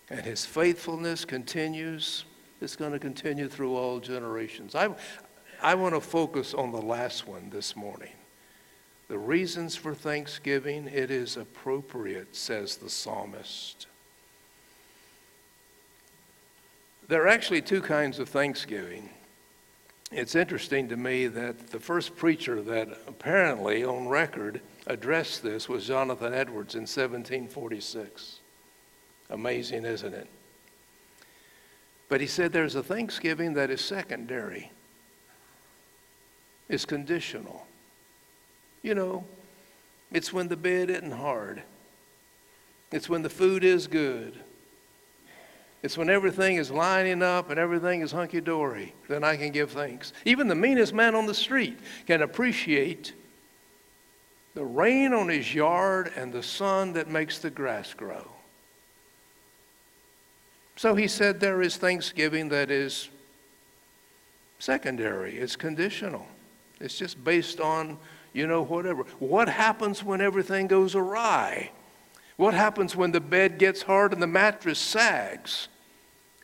and 0.09 0.23
his 0.23 0.47
faithfulness 0.47 1.27
continues. 1.27 2.25
It's 2.63 2.77
going 2.77 2.93
to 2.93 2.99
continue 2.99 3.49
through 3.49 3.77
all 3.77 4.01
generations. 4.01 4.75
I, 4.75 4.95
I 5.61 5.75
want 5.75 5.95
to 5.95 6.01
focus 6.01 6.55
on 6.55 6.73
the 6.73 6.81
last 6.81 7.27
one 7.27 7.51
this 7.51 7.77
morning. 7.77 8.13
The 9.11 9.19
reasons 9.19 9.75
for 9.75 9.93
thanksgiving, 9.93 10.87
it 10.87 11.11
is 11.11 11.37
appropriate, 11.37 12.37
says 12.37 12.77
the 12.77 12.89
psalmist. 12.89 13.89
There 17.09 17.25
are 17.25 17.27
actually 17.27 17.63
two 17.63 17.83
kinds 17.83 18.21
of 18.21 18.29
thanksgiving. 18.29 19.11
It's 20.13 20.37
interesting 20.37 20.89
to 20.91 20.97
me 20.97 21.27
that 21.27 21.71
the 21.71 21.81
first 21.81 22.15
preacher 22.15 22.63
that 22.63 22.87
apparently 23.09 23.83
on 23.83 24.07
record 24.07 24.61
addressed 24.87 25.43
this 25.43 25.69
was 25.69 25.89
Jonathan 25.89 26.33
Edwards 26.33 26.77
in 26.77 26.83
1746. 26.83 28.39
Amazing, 29.29 29.87
isn't 29.87 30.15
it? 30.15 30.29
But 32.09 32.21
he 32.21 32.29
said 32.29 32.53
there's 32.53 32.77
a 32.77 32.83
thanksgiving 32.85 33.55
that 33.55 33.71
is 33.71 33.81
secondary, 33.81 34.71
it's 36.69 36.85
conditional. 36.85 37.67
You 38.83 38.95
know, 38.95 39.25
it's 40.11 40.33
when 40.33 40.49
the 40.49 40.57
bed 40.57 40.91
isn't 40.91 41.13
hard, 41.13 41.63
it's 42.91 43.09
when 43.09 43.23
the 43.23 43.31
food 43.31 43.65
is 43.65 43.87
good. 43.87 44.39
It's 45.83 45.97
when 45.97 46.11
everything 46.11 46.57
is 46.57 46.71
lining 46.71 47.23
up 47.23 47.49
and 47.49 47.59
everything 47.59 48.03
is 48.03 48.13
hunky 48.13 48.43
dory, 48.43 48.95
then 49.09 49.25
I 49.25 49.37
can 49.37 49.51
give 49.51 49.71
thanks. 49.71 50.13
Even 50.27 50.47
the 50.47 50.55
meanest 50.55 50.93
man 50.93 51.15
on 51.15 51.25
the 51.25 51.33
street 51.33 51.79
can 52.07 52.21
appreciate 52.21 53.15
the 54.55 54.65
rain 54.65 55.15
on 55.15 55.29
his 55.29 55.55
yard 55.55 56.13
and 56.17 56.33
the 56.33 56.43
sun 56.43 56.93
that 56.95 57.09
makes 57.09 57.39
the 57.39 57.49
grass 57.49 57.95
grow. 57.95 58.27
So 60.77 60.95
he 60.95 61.09
said 61.09 61.41
there 61.41 61.63
is 61.63 61.77
thanksgiving 61.77 62.49
that 62.51 62.71
is 62.71 63.09
secondary, 64.59 65.39
it's 65.39 65.57
conditional, 65.57 66.27
it's 66.81 66.99
just 66.99 67.23
based 67.25 67.61
on 67.61 67.97
you 68.33 68.47
know, 68.47 68.63
whatever. 68.63 69.05
What 69.19 69.49
happens 69.49 70.05
when 70.05 70.21
everything 70.21 70.67
goes 70.67 70.95
awry? 70.95 71.71
What 72.37 72.55
happens 72.55 72.97
when 72.97 73.13
the 73.13 73.21
bed 73.21 73.59
gets 73.59 73.83
hard 73.83 74.13
and 74.13 74.23
the 74.23 74.27
mattress 74.27 74.79
sags 74.79 75.69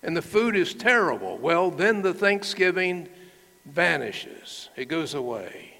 and 0.02 0.16
the 0.16 0.23
food 0.23 0.57
is 0.57 0.75
terrible? 0.75 1.38
Well, 1.38 1.71
then 1.71 2.02
the 2.02 2.12
thanksgiving 2.12 3.09
vanishes, 3.64 4.69
it 4.76 4.87
goes 4.87 5.14
away. 5.14 5.78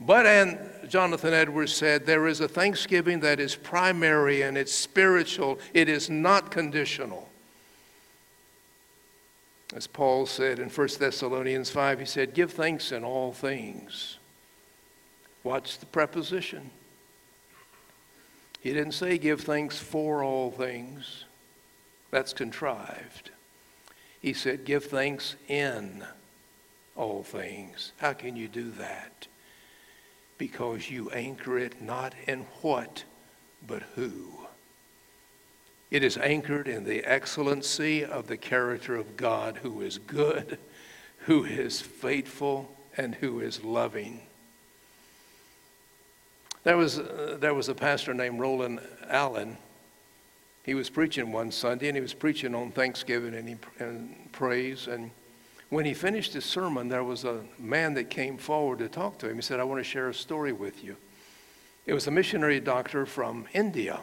But, 0.00 0.26
and 0.26 0.58
Jonathan 0.88 1.32
Edwards 1.32 1.72
said, 1.72 2.06
there 2.06 2.26
is 2.26 2.40
a 2.40 2.48
thanksgiving 2.48 3.20
that 3.20 3.38
is 3.38 3.54
primary 3.54 4.42
and 4.42 4.58
it's 4.58 4.74
spiritual, 4.74 5.60
it 5.72 5.88
is 5.88 6.10
not 6.10 6.50
conditional. 6.50 7.28
As 9.74 9.86
Paul 9.86 10.26
said 10.26 10.58
in 10.58 10.68
1 10.68 10.88
Thessalonians 10.98 11.70
5, 11.70 12.00
he 12.00 12.04
said, 12.04 12.34
Give 12.34 12.50
thanks 12.50 12.90
in 12.92 13.04
all 13.04 13.32
things 13.32 14.18
Watch 15.44 15.78
the 15.78 15.86
preposition. 15.86 16.70
He 18.60 18.72
didn't 18.72 18.92
say 18.92 19.18
give 19.18 19.40
thanks 19.40 19.78
for 19.78 20.22
all 20.22 20.50
things. 20.50 21.24
That's 22.10 22.32
contrived. 22.32 23.30
He 24.20 24.32
said 24.32 24.64
give 24.64 24.84
thanks 24.84 25.34
in 25.48 26.04
all 26.94 27.24
things. 27.24 27.92
How 27.96 28.12
can 28.12 28.36
you 28.36 28.46
do 28.46 28.70
that? 28.72 29.26
Because 30.38 30.90
you 30.90 31.10
anchor 31.10 31.58
it 31.58 31.82
not 31.82 32.14
in 32.28 32.46
what, 32.60 33.04
but 33.66 33.82
who. 33.94 34.46
It 35.90 36.04
is 36.04 36.16
anchored 36.16 36.68
in 36.68 36.84
the 36.84 37.04
excellency 37.04 38.04
of 38.04 38.26
the 38.26 38.36
character 38.36 38.96
of 38.96 39.16
God 39.16 39.58
who 39.62 39.82
is 39.82 39.98
good, 39.98 40.58
who 41.18 41.44
is 41.44 41.80
faithful, 41.80 42.76
and 42.96 43.16
who 43.16 43.40
is 43.40 43.64
loving. 43.64 44.22
There 46.64 46.76
was, 46.76 46.98
uh, 46.98 47.38
there 47.40 47.54
was 47.54 47.68
a 47.68 47.74
pastor 47.74 48.14
named 48.14 48.38
Roland 48.38 48.80
Allen. 49.08 49.56
He 50.62 50.74
was 50.74 50.88
preaching 50.88 51.32
one 51.32 51.50
Sunday, 51.50 51.88
and 51.88 51.96
he 51.96 52.00
was 52.00 52.14
preaching 52.14 52.54
on 52.54 52.70
Thanksgiving 52.70 53.34
and, 53.34 53.48
he, 53.48 53.56
and 53.80 54.30
praise. 54.30 54.86
And 54.86 55.10
when 55.70 55.84
he 55.84 55.94
finished 55.94 56.34
his 56.34 56.44
sermon, 56.44 56.88
there 56.88 57.02
was 57.02 57.24
a 57.24 57.40
man 57.58 57.94
that 57.94 58.10
came 58.10 58.38
forward 58.38 58.78
to 58.78 58.88
talk 58.88 59.18
to 59.18 59.28
him. 59.28 59.36
He 59.36 59.42
said, 59.42 59.58
I 59.58 59.64
want 59.64 59.80
to 59.80 59.84
share 59.84 60.08
a 60.08 60.14
story 60.14 60.52
with 60.52 60.84
you. 60.84 60.96
It 61.84 61.94
was 61.94 62.06
a 62.06 62.12
missionary 62.12 62.60
doctor 62.60 63.06
from 63.06 63.46
India. 63.52 64.00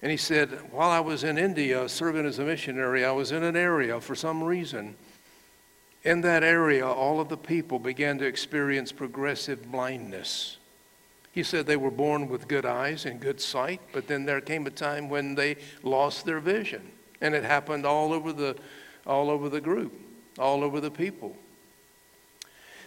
And 0.00 0.12
he 0.12 0.16
said, 0.16 0.50
While 0.70 0.90
I 0.90 1.00
was 1.00 1.24
in 1.24 1.38
India 1.38 1.88
serving 1.88 2.26
as 2.26 2.38
a 2.38 2.44
missionary, 2.44 3.04
I 3.04 3.10
was 3.10 3.32
in 3.32 3.42
an 3.42 3.56
area 3.56 4.00
for 4.00 4.14
some 4.14 4.44
reason. 4.44 4.94
In 6.04 6.20
that 6.20 6.44
area, 6.44 6.86
all 6.86 7.20
of 7.20 7.30
the 7.30 7.36
people 7.36 7.78
began 7.78 8.18
to 8.18 8.26
experience 8.26 8.92
progressive 8.92 9.72
blindness. 9.72 10.58
He 11.34 11.42
said 11.42 11.66
they 11.66 11.76
were 11.76 11.90
born 11.90 12.28
with 12.28 12.46
good 12.46 12.64
eyes 12.64 13.06
and 13.06 13.18
good 13.18 13.40
sight, 13.40 13.80
but 13.92 14.06
then 14.06 14.24
there 14.24 14.40
came 14.40 14.68
a 14.68 14.70
time 14.70 15.08
when 15.08 15.34
they 15.34 15.56
lost 15.82 16.24
their 16.24 16.38
vision. 16.38 16.92
And 17.20 17.34
it 17.34 17.42
happened 17.42 17.84
all 17.84 18.12
over 18.12 18.32
the, 18.32 18.56
all 19.04 19.28
over 19.30 19.48
the 19.48 19.60
group, 19.60 19.92
all 20.38 20.62
over 20.62 20.80
the 20.80 20.92
people. 20.92 21.36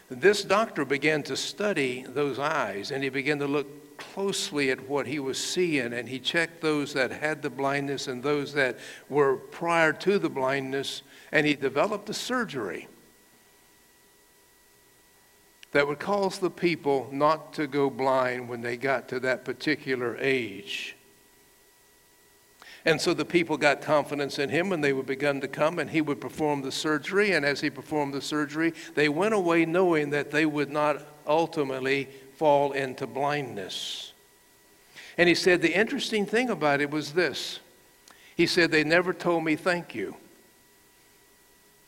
This 0.10 0.46
doctor 0.46 0.86
began 0.86 1.24
to 1.24 1.36
study 1.36 2.06
those 2.08 2.40
eyes 2.40 2.92
and 2.92 3.04
he 3.04 3.10
began 3.10 3.38
to 3.40 3.48
look 3.48 3.98
closely 3.98 4.72
at 4.72 4.88
what 4.88 5.08
he 5.08 5.20
was 5.20 5.38
seeing 5.38 5.92
and 5.92 6.08
he 6.08 6.18
checked 6.18 6.62
those 6.62 6.94
that 6.94 7.12
had 7.12 7.42
the 7.42 7.50
blindness 7.50 8.08
and 8.08 8.24
those 8.24 8.54
that 8.54 8.78
were 9.10 9.36
prior 9.36 9.92
to 9.92 10.18
the 10.20 10.30
blindness 10.30 11.02
and 11.34 11.46
he 11.46 11.56
developed 11.56 12.10
a 12.10 12.14
surgery 12.14 12.88
that 15.72 15.88
would 15.88 16.00
cause 16.00 16.40
the 16.40 16.50
people 16.50 17.10
not 17.12 17.54
to 17.54 17.68
go 17.68 17.90
blind 17.90 18.48
when 18.50 18.62
they 18.62 18.78
got 18.78 19.08
to 19.10 19.20
that 19.20 19.46
particular 19.46 20.18
age. 20.20 20.96
And 22.86 23.02
so 23.02 23.14
the 23.14 23.26
people 23.26 23.58
got 23.58 23.82
confidence 23.82 24.40
in 24.40 24.50
him 24.50 24.72
and 24.72 24.82
they 24.82 24.94
would 24.94 25.06
begin 25.06 25.42
to 25.42 25.48
come 25.50 25.78
and 25.78 25.90
he 25.90 26.00
would 26.00 26.22
perform 26.22 26.62
the 26.62 26.72
surgery. 26.72 27.34
And 27.34 27.46
as 27.46 27.60
he 27.60 27.70
performed 27.70 28.14
the 28.14 28.22
surgery, 28.22 28.74
they 28.96 29.10
went 29.10 29.34
away 29.34 29.66
knowing 29.66 30.12
that 30.12 30.32
they 30.32 30.46
would 30.46 30.72
not 30.72 31.04
ultimately 31.28 32.08
fall 32.38 32.72
into 32.72 33.06
blindness. 33.06 34.14
And 35.18 35.28
he 35.28 35.36
said, 35.36 35.62
the 35.62 35.74
interesting 35.74 36.26
thing 36.26 36.50
about 36.50 36.80
it 36.80 36.90
was 36.90 37.12
this. 37.12 37.60
He 38.38 38.48
said, 38.48 38.72
they 38.72 38.86
never 38.86 39.14
told 39.14 39.44
me 39.44 39.58
thank 39.58 39.94
you. 39.94 40.16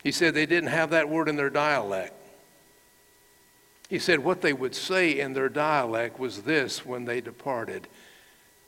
He 0.02 0.12
said 0.12 0.34
they 0.34 0.46
didn't 0.46 0.70
have 0.70 0.90
that 0.90 1.08
word 1.08 1.28
in 1.28 1.36
their 1.36 1.48
dialect. 1.48 2.12
He 3.90 3.98
said 3.98 4.20
what 4.20 4.40
they 4.40 4.52
would 4.52 4.76
say 4.76 5.18
in 5.18 5.32
their 5.32 5.48
dialect 5.48 6.20
was 6.20 6.42
this 6.42 6.86
when 6.86 7.04
they 7.04 7.20
departed 7.20 7.88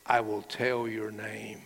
I 0.04 0.20
will 0.20 0.42
tell 0.42 0.88
your 0.88 1.12
name. 1.12 1.62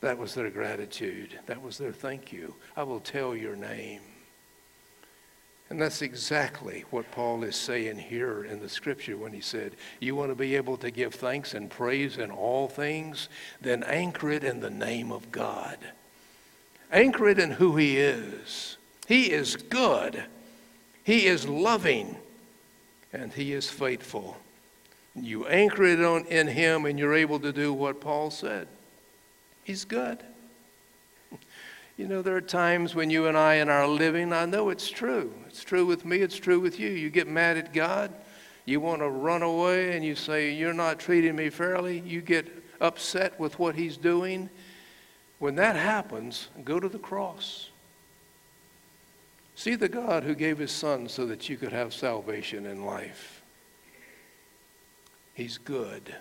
That 0.00 0.18
was 0.18 0.34
their 0.34 0.50
gratitude. 0.50 1.38
That 1.46 1.62
was 1.62 1.78
their 1.78 1.92
thank 1.92 2.32
you. 2.32 2.56
I 2.76 2.82
will 2.82 2.98
tell 2.98 3.36
your 3.36 3.54
name. 3.54 4.00
And 5.70 5.80
that's 5.80 6.02
exactly 6.02 6.84
what 6.90 7.10
Paul 7.12 7.44
is 7.44 7.54
saying 7.54 7.98
here 7.98 8.44
in 8.44 8.58
the 8.58 8.68
scripture 8.68 9.16
when 9.16 9.32
he 9.32 9.40
said, 9.40 9.76
You 10.00 10.16
want 10.16 10.32
to 10.32 10.34
be 10.34 10.56
able 10.56 10.76
to 10.78 10.90
give 10.90 11.14
thanks 11.14 11.54
and 11.54 11.70
praise 11.70 12.18
in 12.18 12.32
all 12.32 12.66
things? 12.66 13.28
Then 13.60 13.84
anchor 13.84 14.32
it 14.32 14.42
in 14.42 14.58
the 14.58 14.70
name 14.70 15.12
of 15.12 15.30
God. 15.30 15.78
Anchor 16.90 17.28
it 17.28 17.38
in 17.38 17.52
who 17.52 17.76
he 17.76 17.96
is. 17.96 18.76
He 19.06 19.30
is 19.30 19.56
good, 19.56 20.24
He 21.02 21.26
is 21.26 21.46
loving, 21.46 22.16
and 23.12 23.32
He 23.32 23.52
is 23.52 23.70
faithful. 23.70 24.36
You 25.14 25.46
anchor 25.46 25.84
it 25.84 26.02
on, 26.02 26.24
in 26.26 26.48
Him, 26.48 26.86
and 26.86 26.98
you're 26.98 27.14
able 27.14 27.38
to 27.40 27.52
do 27.52 27.72
what 27.72 28.00
Paul 28.00 28.30
said. 28.30 28.68
He's 29.62 29.84
good. 29.84 30.22
You 31.96 32.08
know, 32.08 32.22
there 32.22 32.34
are 32.34 32.40
times 32.40 32.96
when 32.96 33.08
you 33.08 33.28
and 33.28 33.38
I 33.38 33.54
in 33.54 33.68
our 33.68 33.86
living, 33.86 34.32
I 34.32 34.46
know 34.46 34.70
it's 34.70 34.90
true. 34.90 35.32
It's 35.46 35.62
true 35.62 35.86
with 35.86 36.04
me, 36.04 36.16
it's 36.16 36.36
true 36.36 36.58
with 36.58 36.80
you. 36.80 36.88
You 36.88 37.08
get 37.08 37.28
mad 37.28 37.56
at 37.56 37.72
God, 37.72 38.12
you 38.64 38.80
want 38.80 39.00
to 39.00 39.08
run 39.08 39.42
away, 39.42 39.94
and 39.94 40.04
you 40.04 40.16
say, 40.16 40.52
You're 40.52 40.72
not 40.72 40.98
treating 40.98 41.36
me 41.36 41.50
fairly. 41.50 42.00
You 42.00 42.20
get 42.20 42.50
upset 42.80 43.38
with 43.38 43.60
what 43.60 43.76
He's 43.76 43.96
doing. 43.96 44.50
When 45.38 45.54
that 45.54 45.76
happens, 45.76 46.48
go 46.64 46.80
to 46.80 46.88
the 46.88 46.98
cross. 46.98 47.70
See 49.54 49.76
the 49.76 49.88
God 49.88 50.24
who 50.24 50.34
gave 50.34 50.58
his 50.58 50.72
son 50.72 51.08
so 51.08 51.26
that 51.26 51.48
you 51.48 51.56
could 51.56 51.72
have 51.72 51.94
salvation 51.94 52.66
in 52.66 52.84
life. 52.84 53.42
He's 55.32 55.58
good. 55.58 56.14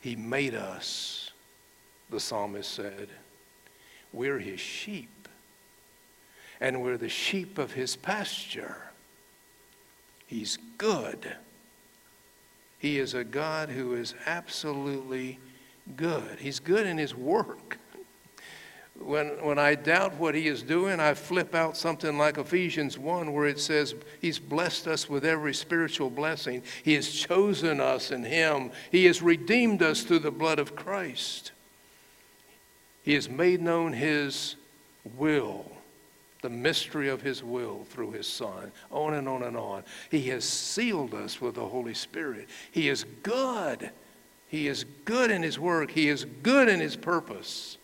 He 0.00 0.14
made 0.14 0.54
us, 0.54 1.32
the 2.10 2.20
psalmist 2.20 2.70
said. 2.70 3.08
We're 4.12 4.38
his 4.38 4.60
sheep, 4.60 5.28
and 6.60 6.82
we're 6.82 6.96
the 6.96 7.08
sheep 7.08 7.58
of 7.58 7.72
his 7.72 7.96
pasture. 7.96 8.82
He's 10.26 10.58
good. 10.78 11.36
He 12.78 12.98
is 12.98 13.14
a 13.14 13.24
God 13.24 13.70
who 13.70 13.94
is 13.94 14.14
absolutely 14.26 15.38
good. 15.96 16.38
He's 16.38 16.60
good 16.60 16.86
in 16.86 16.98
his 16.98 17.14
work 17.14 17.78
when, 19.00 19.28
when 19.44 19.58
I 19.58 19.74
doubt 19.74 20.14
what 20.16 20.34
he 20.34 20.48
is 20.48 20.62
doing, 20.62 21.00
I 21.00 21.14
flip 21.14 21.54
out 21.54 21.76
something 21.76 22.16
like 22.18 22.38
Ephesians 22.38 22.98
1, 22.98 23.32
where 23.32 23.46
it 23.46 23.60
says, 23.60 23.94
He's 24.20 24.38
blessed 24.38 24.86
us 24.86 25.08
with 25.08 25.24
every 25.24 25.54
spiritual 25.54 26.10
blessing. 26.10 26.62
He 26.82 26.94
has 26.94 27.10
chosen 27.10 27.80
us 27.80 28.10
in 28.10 28.24
Him, 28.24 28.70
He 28.90 29.04
has 29.06 29.22
redeemed 29.22 29.82
us 29.82 30.02
through 30.02 30.20
the 30.20 30.30
blood 30.30 30.58
of 30.58 30.74
Christ. 30.74 31.52
He 33.02 33.14
has 33.14 33.28
made 33.28 33.60
known 33.60 33.92
His 33.92 34.56
will, 35.16 35.70
the 36.42 36.50
mystery 36.50 37.08
of 37.08 37.22
His 37.22 37.44
will 37.44 37.84
through 37.90 38.12
His 38.12 38.26
Son, 38.26 38.72
on 38.90 39.14
and 39.14 39.28
on 39.28 39.42
and 39.42 39.56
on. 39.56 39.84
He 40.10 40.22
has 40.28 40.44
sealed 40.44 41.14
us 41.14 41.40
with 41.40 41.54
the 41.54 41.68
Holy 41.68 41.94
Spirit. 41.94 42.48
He 42.72 42.88
is 42.88 43.04
good. 43.22 43.90
He 44.48 44.68
is 44.68 44.84
good 45.04 45.30
in 45.30 45.42
His 45.42 45.58
work, 45.58 45.90
He 45.90 46.08
is 46.08 46.24
good 46.42 46.68
in 46.68 46.80
His 46.80 46.96
purpose 46.96 47.78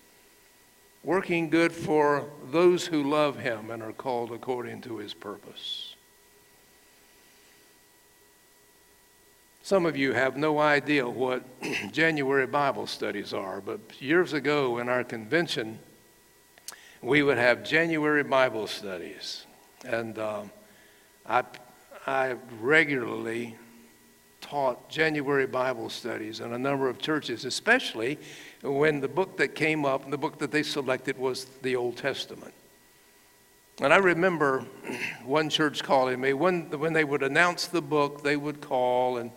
working 1.04 1.50
good 1.50 1.72
for 1.72 2.28
those 2.50 2.86
who 2.86 3.02
love 3.02 3.38
him 3.38 3.70
and 3.70 3.82
are 3.82 3.92
called 3.92 4.32
according 4.32 4.80
to 4.82 4.98
his 4.98 5.14
purpose. 5.14 5.96
Some 9.64 9.86
of 9.86 9.96
you 9.96 10.12
have 10.12 10.36
no 10.36 10.58
idea 10.58 11.08
what 11.08 11.44
January 11.92 12.46
Bible 12.46 12.86
studies 12.86 13.32
are, 13.32 13.60
but 13.60 13.80
years 14.00 14.32
ago 14.32 14.78
in 14.78 14.88
our 14.88 15.04
convention, 15.04 15.78
we 17.00 17.22
would 17.22 17.38
have 17.38 17.64
January 17.64 18.24
Bible 18.24 18.66
studies. 18.66 19.46
And 19.84 20.18
um, 20.18 20.50
I, 21.26 21.44
I 22.06 22.36
regularly 22.60 23.56
taught 24.52 24.86
January 24.90 25.46
Bible 25.46 25.88
studies 25.88 26.40
in 26.40 26.52
a 26.52 26.58
number 26.58 26.90
of 26.90 26.98
churches, 26.98 27.46
especially 27.46 28.18
when 28.60 29.00
the 29.00 29.08
book 29.08 29.38
that 29.38 29.54
came 29.54 29.86
up, 29.86 30.10
the 30.10 30.18
book 30.18 30.36
that 30.40 30.50
they 30.50 30.62
selected 30.62 31.16
was 31.16 31.46
the 31.62 31.74
Old 31.74 31.96
Testament. 31.96 32.52
And 33.80 33.94
I 33.94 33.96
remember 33.96 34.66
one 35.24 35.48
church 35.48 35.82
calling 35.82 36.20
me. 36.20 36.34
When, 36.34 36.68
when 36.78 36.92
they 36.92 37.02
would 37.02 37.22
announce 37.22 37.66
the 37.66 37.80
book, 37.80 38.22
they 38.22 38.36
would 38.36 38.60
call, 38.60 39.16
and 39.16 39.30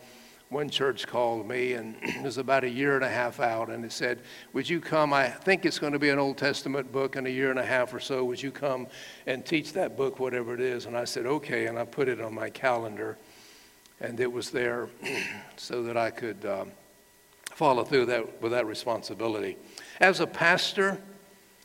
one 0.49 0.69
church 0.69 1.08
called 1.08 1.47
me, 1.47 1.73
and 1.73 1.95
it 2.01 2.21
was 2.21 2.38
about 2.38 2.65
a 2.65 2.69
year 2.69 2.95
and 2.95 3.06
a 3.06 3.10
half 3.10 3.39
out, 3.39 3.69
and 3.69 3.86
it 3.86 3.93
said, 3.93 4.19
Would 4.51 4.69
you 4.69 4.82
come? 4.82 5.13
I 5.13 5.30
think 5.30 5.65
it's 5.65 5.80
going 5.80 5.93
to 5.93 5.99
be 5.99 6.10
an 6.10 6.19
Old 6.19 6.38
Testament 6.38 6.91
book 6.91 7.15
in 7.15 7.25
a 7.25 7.30
year 7.30 7.51
and 7.51 7.60
a 7.60 7.65
half 7.65 7.93
or 7.93 8.01
so. 8.01 8.25
Would 8.25 8.43
you 8.43 8.51
come 8.51 8.88
and 9.28 9.45
teach 9.45 9.71
that 9.71 9.95
book, 9.95 10.19
whatever 10.19 10.54
it 10.54 10.60
is? 10.60 10.88
And 10.88 10.97
I 10.97 11.06
said, 11.06 11.25
Okay, 11.25 11.67
and 11.67 11.80
I 11.80 11.86
put 11.86 12.10
it 12.10 12.19
on 12.19 12.34
my 12.34 12.49
calendar, 12.49 13.17
and 14.00 14.20
it 14.20 14.32
was 14.32 14.52
there 14.52 14.90
so 15.56 15.84
that 15.84 15.98
I 15.98 16.12
could. 16.12 16.46
Um, 16.46 16.72
follow 17.56 17.86
through 17.86 18.06
that, 18.06 18.42
with 18.42 18.52
that 18.52 18.68
responsibility. 18.68 19.58
As 20.02 20.20
a 20.20 20.28
pastor, 20.28 21.00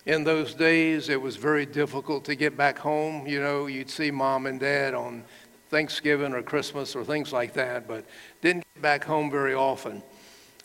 in 0.07 0.23
those 0.23 0.55
days, 0.55 1.09
it 1.09 1.21
was 1.21 1.37
very 1.37 1.67
difficult 1.67 2.25
to 2.27 2.37
get 2.37 2.57
back 2.57 2.79
home. 2.79 3.27
You 3.27 3.41
know, 3.41 3.67
you'd 3.67 3.91
see 3.91 4.13
mom 4.13 4.47
and 4.47 4.61
dad 4.61 4.95
on 4.95 5.25
Thanksgiving 5.69 6.33
or 6.33 6.43
Christmas 6.43 6.95
or 6.95 7.05
things 7.05 7.33
like 7.33 7.55
that, 7.55 7.89
but 7.89 8.05
didn't 8.41 8.65
get 8.75 8.83
back 8.83 9.05
home 9.05 9.31
very 9.31 9.53
often. 9.53 10.01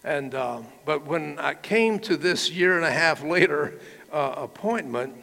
And, 0.04 0.36
uh, 0.36 0.62
but 0.86 1.08
when 1.08 1.40
I 1.40 1.56
came 1.56 1.98
to 2.00 2.18
this 2.18 2.52
year 2.52 2.76
and 2.76 2.86
a 2.86 2.92
half 2.92 3.24
later 3.24 3.80
uh, 4.12 4.36
appointment 4.38 5.16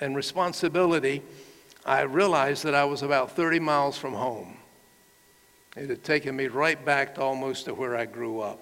and 0.00 0.14
responsibility, 0.14 1.22
I 1.84 2.02
realized 2.02 2.62
that 2.62 2.76
I 2.76 2.84
was 2.84 3.02
about 3.02 3.34
30 3.34 3.58
miles 3.58 3.98
from 3.98 4.14
home. 4.14 4.59
It 5.76 5.88
had 5.88 6.02
taken 6.02 6.36
me 6.36 6.48
right 6.48 6.82
back 6.84 7.14
to 7.14 7.22
almost 7.22 7.66
to 7.66 7.74
where 7.74 7.96
I 7.96 8.04
grew 8.04 8.40
up. 8.40 8.60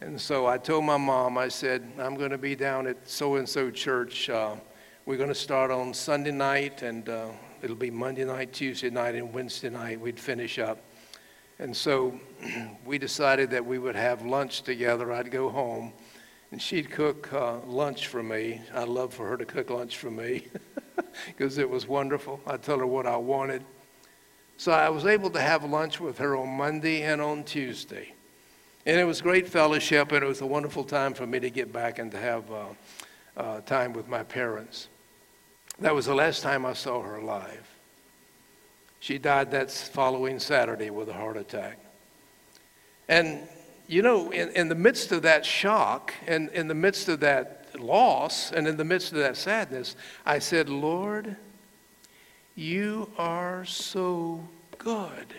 And 0.00 0.20
so 0.20 0.46
I 0.46 0.58
told 0.58 0.84
my 0.84 0.96
mom, 0.96 1.36
I 1.36 1.48
said, 1.48 1.90
I'm 1.98 2.14
going 2.16 2.30
to 2.30 2.38
be 2.38 2.56
down 2.56 2.86
at 2.86 3.08
so 3.08 3.36
and 3.36 3.48
so 3.48 3.70
church. 3.70 4.30
Uh, 4.30 4.56
we're 5.04 5.18
going 5.18 5.28
to 5.28 5.34
start 5.34 5.70
on 5.70 5.92
Sunday 5.92 6.30
night, 6.30 6.82
and 6.82 7.08
uh, 7.08 7.28
It'll 7.62 7.76
be 7.76 7.90
Monday 7.90 8.24
night, 8.24 8.54
Tuesday 8.54 8.88
night, 8.88 9.14
and 9.14 9.34
Wednesday 9.34 9.68
night. 9.68 10.00
We'd 10.00 10.18
finish 10.18 10.58
up. 10.58 10.78
And 11.58 11.76
so 11.76 12.18
we 12.86 12.96
decided 12.96 13.50
that 13.50 13.66
we 13.66 13.78
would 13.78 13.96
have 13.96 14.24
lunch 14.24 14.62
together. 14.62 15.12
I'd 15.12 15.30
go 15.30 15.50
home, 15.50 15.92
and 16.52 16.62
she'd 16.62 16.90
cook 16.90 17.30
uh, 17.34 17.58
lunch 17.66 18.06
for 18.06 18.22
me. 18.22 18.62
I'd 18.74 18.88
love 18.88 19.12
for 19.12 19.28
her 19.28 19.36
to 19.36 19.44
cook 19.44 19.68
lunch 19.68 19.98
for 19.98 20.10
me 20.10 20.46
because 21.26 21.58
it 21.58 21.68
was 21.68 21.86
wonderful. 21.86 22.40
I'd 22.46 22.62
tell 22.62 22.78
her 22.78 22.86
what 22.86 23.06
I 23.06 23.18
wanted. 23.18 23.62
So 24.60 24.72
I 24.72 24.90
was 24.90 25.06
able 25.06 25.30
to 25.30 25.40
have 25.40 25.64
lunch 25.64 26.00
with 26.00 26.18
her 26.18 26.36
on 26.36 26.50
Monday 26.50 27.00
and 27.00 27.22
on 27.22 27.44
Tuesday. 27.44 28.12
And 28.84 29.00
it 29.00 29.04
was 29.04 29.22
great 29.22 29.48
fellowship, 29.48 30.12
and 30.12 30.22
it 30.22 30.26
was 30.26 30.42
a 30.42 30.46
wonderful 30.46 30.84
time 30.84 31.14
for 31.14 31.26
me 31.26 31.40
to 31.40 31.48
get 31.48 31.72
back 31.72 31.98
and 31.98 32.10
to 32.10 32.18
have 32.18 32.52
uh, 32.52 32.64
uh, 33.38 33.60
time 33.62 33.94
with 33.94 34.06
my 34.06 34.22
parents. 34.22 34.88
That 35.78 35.94
was 35.94 36.04
the 36.04 36.14
last 36.14 36.42
time 36.42 36.66
I 36.66 36.74
saw 36.74 37.00
her 37.00 37.16
alive. 37.16 37.66
She 38.98 39.16
died 39.16 39.50
that 39.52 39.70
following 39.70 40.38
Saturday 40.38 40.90
with 40.90 41.08
a 41.08 41.14
heart 41.14 41.38
attack. 41.38 41.78
And, 43.08 43.48
you 43.88 44.02
know, 44.02 44.30
in, 44.30 44.50
in 44.50 44.68
the 44.68 44.74
midst 44.74 45.10
of 45.10 45.22
that 45.22 45.46
shock, 45.46 46.12
and 46.26 46.50
in 46.50 46.68
the 46.68 46.74
midst 46.74 47.08
of 47.08 47.20
that 47.20 47.68
loss, 47.78 48.52
and 48.52 48.68
in 48.68 48.76
the 48.76 48.84
midst 48.84 49.12
of 49.12 49.20
that 49.20 49.38
sadness, 49.38 49.96
I 50.26 50.38
said, 50.38 50.68
Lord, 50.68 51.38
you 52.60 53.10
are 53.16 53.64
so 53.64 54.46
good. 54.76 55.34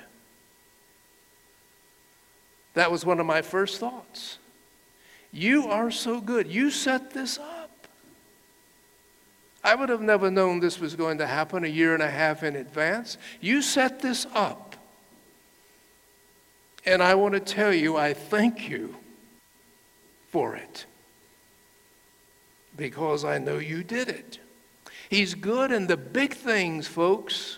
That 2.74 2.92
was 2.92 3.06
one 3.06 3.20
of 3.20 3.28
my 3.28 3.44
first 3.44 3.80
thoughts. 3.80 4.40
You 5.32 5.68
are 5.68 5.92
so 5.92 6.20
good. 6.20 6.48
You 6.48 6.72
set 6.72 7.12
this 7.12 7.38
up. 7.38 7.70
I 9.64 9.76
would 9.76 9.90
have 9.90 10.02
never 10.02 10.32
known 10.32 10.60
this 10.60 10.80
was 10.80 10.96
going 10.96 11.20
to 11.20 11.28
happen 11.28 11.64
a 11.64 11.68
year 11.68 11.94
and 11.94 12.02
a 12.02 12.10
half 12.10 12.42
in 12.42 12.56
advance. 12.56 13.20
You 13.40 13.62
set 13.62 14.02
this 14.02 14.26
up. 14.34 14.76
And 16.88 17.04
I 17.04 17.14
want 17.14 17.36
to 17.36 17.40
tell 17.40 17.72
you, 17.72 17.98
I 17.98 18.16
thank 18.16 18.68
you 18.68 18.96
for 20.30 20.56
it 20.56 20.88
because 22.76 23.24
I 23.24 23.38
know 23.38 23.60
you 23.60 23.84
did 23.84 24.10
it. 24.10 24.40
He's 25.12 25.36
good 25.36 25.74
in 25.74 25.88
the 25.88 25.98
big 25.98 26.34
things, 26.34 26.88
folks. 26.88 27.58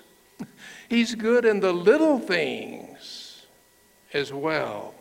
He's 0.89 1.13
good 1.13 1.45
in 1.45 1.59
the 1.59 1.71
little 1.71 2.17
things 2.17 3.45
as 4.11 4.33
well. 4.33 4.95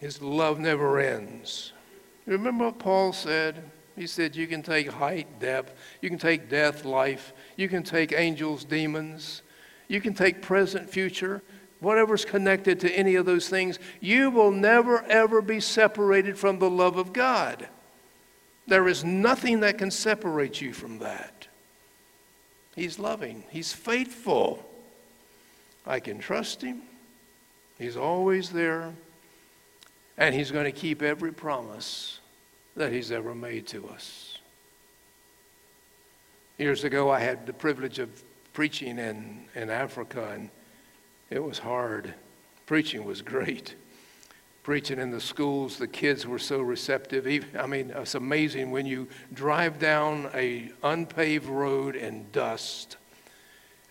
His 0.00 0.20
love 0.20 0.58
never 0.58 0.98
ends. 0.98 1.72
Remember 2.26 2.64
what 2.64 2.80
Paul 2.80 3.12
said? 3.12 3.70
He 3.94 4.08
said, 4.08 4.34
You 4.34 4.48
can 4.48 4.60
take 4.60 4.90
height, 4.90 5.38
depth, 5.38 5.72
you 6.02 6.10
can 6.10 6.18
take 6.18 6.50
death, 6.50 6.84
life, 6.84 7.32
you 7.54 7.68
can 7.68 7.84
take 7.84 8.12
angels, 8.12 8.64
demons, 8.64 9.42
you 9.86 10.00
can 10.00 10.14
take 10.14 10.42
present, 10.42 10.90
future, 10.90 11.42
whatever's 11.78 12.24
connected 12.24 12.80
to 12.80 12.90
any 12.92 13.14
of 13.14 13.24
those 13.24 13.48
things. 13.48 13.78
You 14.00 14.32
will 14.32 14.50
never, 14.50 15.04
ever 15.04 15.40
be 15.40 15.60
separated 15.60 16.36
from 16.36 16.58
the 16.58 16.68
love 16.68 16.96
of 16.96 17.12
God. 17.12 17.68
There 18.66 18.88
is 18.88 19.04
nothing 19.04 19.60
that 19.60 19.78
can 19.78 19.90
separate 19.90 20.60
you 20.60 20.72
from 20.72 20.98
that. 20.98 21.46
He's 22.74 22.98
loving, 22.98 23.44
He's 23.50 23.72
faithful. 23.72 24.64
I 25.86 26.00
can 26.00 26.18
trust 26.18 26.62
Him, 26.62 26.82
He's 27.78 27.96
always 27.96 28.50
there, 28.50 28.92
and 30.18 30.34
He's 30.34 30.50
going 30.50 30.64
to 30.64 30.72
keep 30.72 31.00
every 31.00 31.32
promise 31.32 32.20
that 32.74 32.92
He's 32.92 33.12
ever 33.12 33.34
made 33.34 33.66
to 33.68 33.88
us. 33.88 34.38
Years 36.58 36.84
ago, 36.84 37.10
I 37.10 37.20
had 37.20 37.46
the 37.46 37.52
privilege 37.52 37.98
of 37.98 38.08
preaching 38.52 38.98
in, 38.98 39.44
in 39.54 39.70
Africa, 39.70 40.30
and 40.32 40.50
it 41.30 41.42
was 41.42 41.58
hard. 41.58 42.14
Preaching 42.64 43.04
was 43.04 43.22
great. 43.22 43.74
Preaching 44.66 44.98
in 44.98 45.12
the 45.12 45.20
schools, 45.20 45.76
the 45.76 45.86
kids 45.86 46.26
were 46.26 46.40
so 46.40 46.60
receptive. 46.60 47.24
I 47.56 47.66
mean, 47.68 47.92
it's 47.94 48.16
amazing 48.16 48.72
when 48.72 48.84
you 48.84 49.06
drive 49.32 49.78
down 49.78 50.28
a 50.34 50.72
unpaved 50.82 51.46
road 51.46 51.94
in 51.94 52.26
dust 52.32 52.96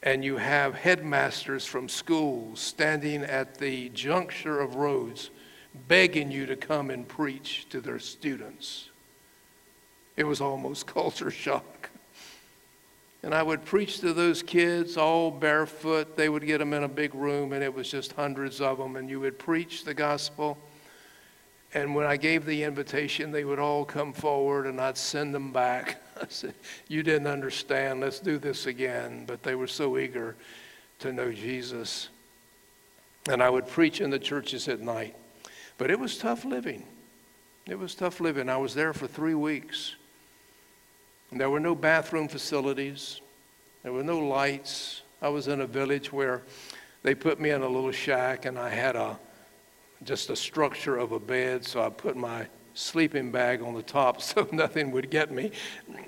and 0.03 0.21
you 0.21 0.35
have 0.35 0.75
headmasters 0.75 1.65
from 1.65 1.87
schools 1.87 2.59
standing 2.59 3.23
at 3.23 3.57
the 3.57 3.87
juncture 3.91 4.59
of 4.59 4.75
roads 4.75 5.29
begging 5.87 6.29
you 6.29 6.45
to 6.45 6.57
come 6.57 6.89
and 6.89 7.07
preach 7.07 7.69
to 7.69 7.79
their 7.79 7.97
students. 7.97 8.89
It 10.17 10.25
was 10.25 10.41
almost 10.41 10.87
culture 10.93 11.31
shock. 11.31 11.63
And 13.25 13.33
I 13.33 13.41
would 13.41 13.65
preach 13.65 14.01
to 14.01 14.13
those 14.13 14.43
kids 14.43 14.97
all 14.97 15.31
barefoot. 15.31 16.15
They 16.15 16.29
would 16.29 16.45
get 16.45 16.59
them 16.59 16.73
in 16.73 16.83
a 16.83 16.87
big 16.87 17.15
room, 17.15 17.53
and 17.53 17.63
it 17.63 17.73
was 17.73 17.89
just 17.89 18.11
hundreds 18.11 18.61
of 18.61 18.77
them. 18.77 18.97
And 18.97 19.09
you 19.09 19.19
would 19.19 19.39
preach 19.39 19.83
the 19.83 19.95
gospel. 19.95 20.59
And 21.73 21.95
when 21.95 22.05
I 22.05 22.17
gave 22.17 22.45
the 22.45 22.61
invitation, 22.61 23.31
they 23.31 23.43
would 23.43 23.57
all 23.57 23.83
come 23.83 24.13
forward, 24.13 24.67
and 24.67 24.79
I'd 24.79 24.95
send 24.95 25.33
them 25.33 25.51
back. 25.51 26.03
I 26.21 26.27
said, 26.29 26.53
You 26.87 27.01
didn't 27.01 27.25
understand. 27.25 27.99
Let's 27.99 28.19
do 28.19 28.37
this 28.37 28.67
again. 28.67 29.23
But 29.25 29.41
they 29.41 29.55
were 29.55 29.65
so 29.65 29.97
eager 29.97 30.35
to 30.99 31.11
know 31.11 31.31
Jesus. 31.31 32.09
And 33.27 33.41
I 33.41 33.49
would 33.49 33.67
preach 33.67 34.01
in 34.01 34.11
the 34.11 34.19
churches 34.19 34.67
at 34.67 34.81
night. 34.81 35.15
But 35.79 35.89
it 35.89 35.99
was 35.99 36.19
tough 36.19 36.45
living. 36.45 36.85
It 37.65 37.79
was 37.79 37.95
tough 37.95 38.19
living. 38.19 38.49
I 38.49 38.57
was 38.57 38.75
there 38.75 38.93
for 38.93 39.07
three 39.07 39.33
weeks. 39.33 39.95
And 41.31 41.39
there 41.39 41.49
were 41.49 41.59
no 41.59 41.75
bathroom 41.75 42.27
facilities, 42.27 43.21
there 43.83 43.93
were 43.93 44.03
no 44.03 44.19
lights. 44.19 45.01
I 45.21 45.29
was 45.29 45.47
in 45.47 45.61
a 45.61 45.67
village 45.67 46.11
where 46.11 46.43
they 47.03 47.15
put 47.15 47.39
me 47.39 47.51
in 47.51 47.61
a 47.61 47.67
little 47.67 47.91
shack, 47.91 48.45
and 48.45 48.59
I 48.59 48.69
had 48.69 48.95
a 48.95 49.17
just 50.03 50.29
a 50.29 50.35
structure 50.35 50.97
of 50.97 51.11
a 51.11 51.19
bed, 51.19 51.65
so 51.65 51.81
I 51.83 51.89
put 51.89 52.15
my 52.15 52.47
sleeping 52.73 53.31
bag 53.31 53.61
on 53.61 53.73
the 53.73 53.81
top 53.81 54.21
so 54.21 54.47
nothing 54.51 54.91
would 54.91 55.09
get 55.09 55.31
me. 55.31 55.51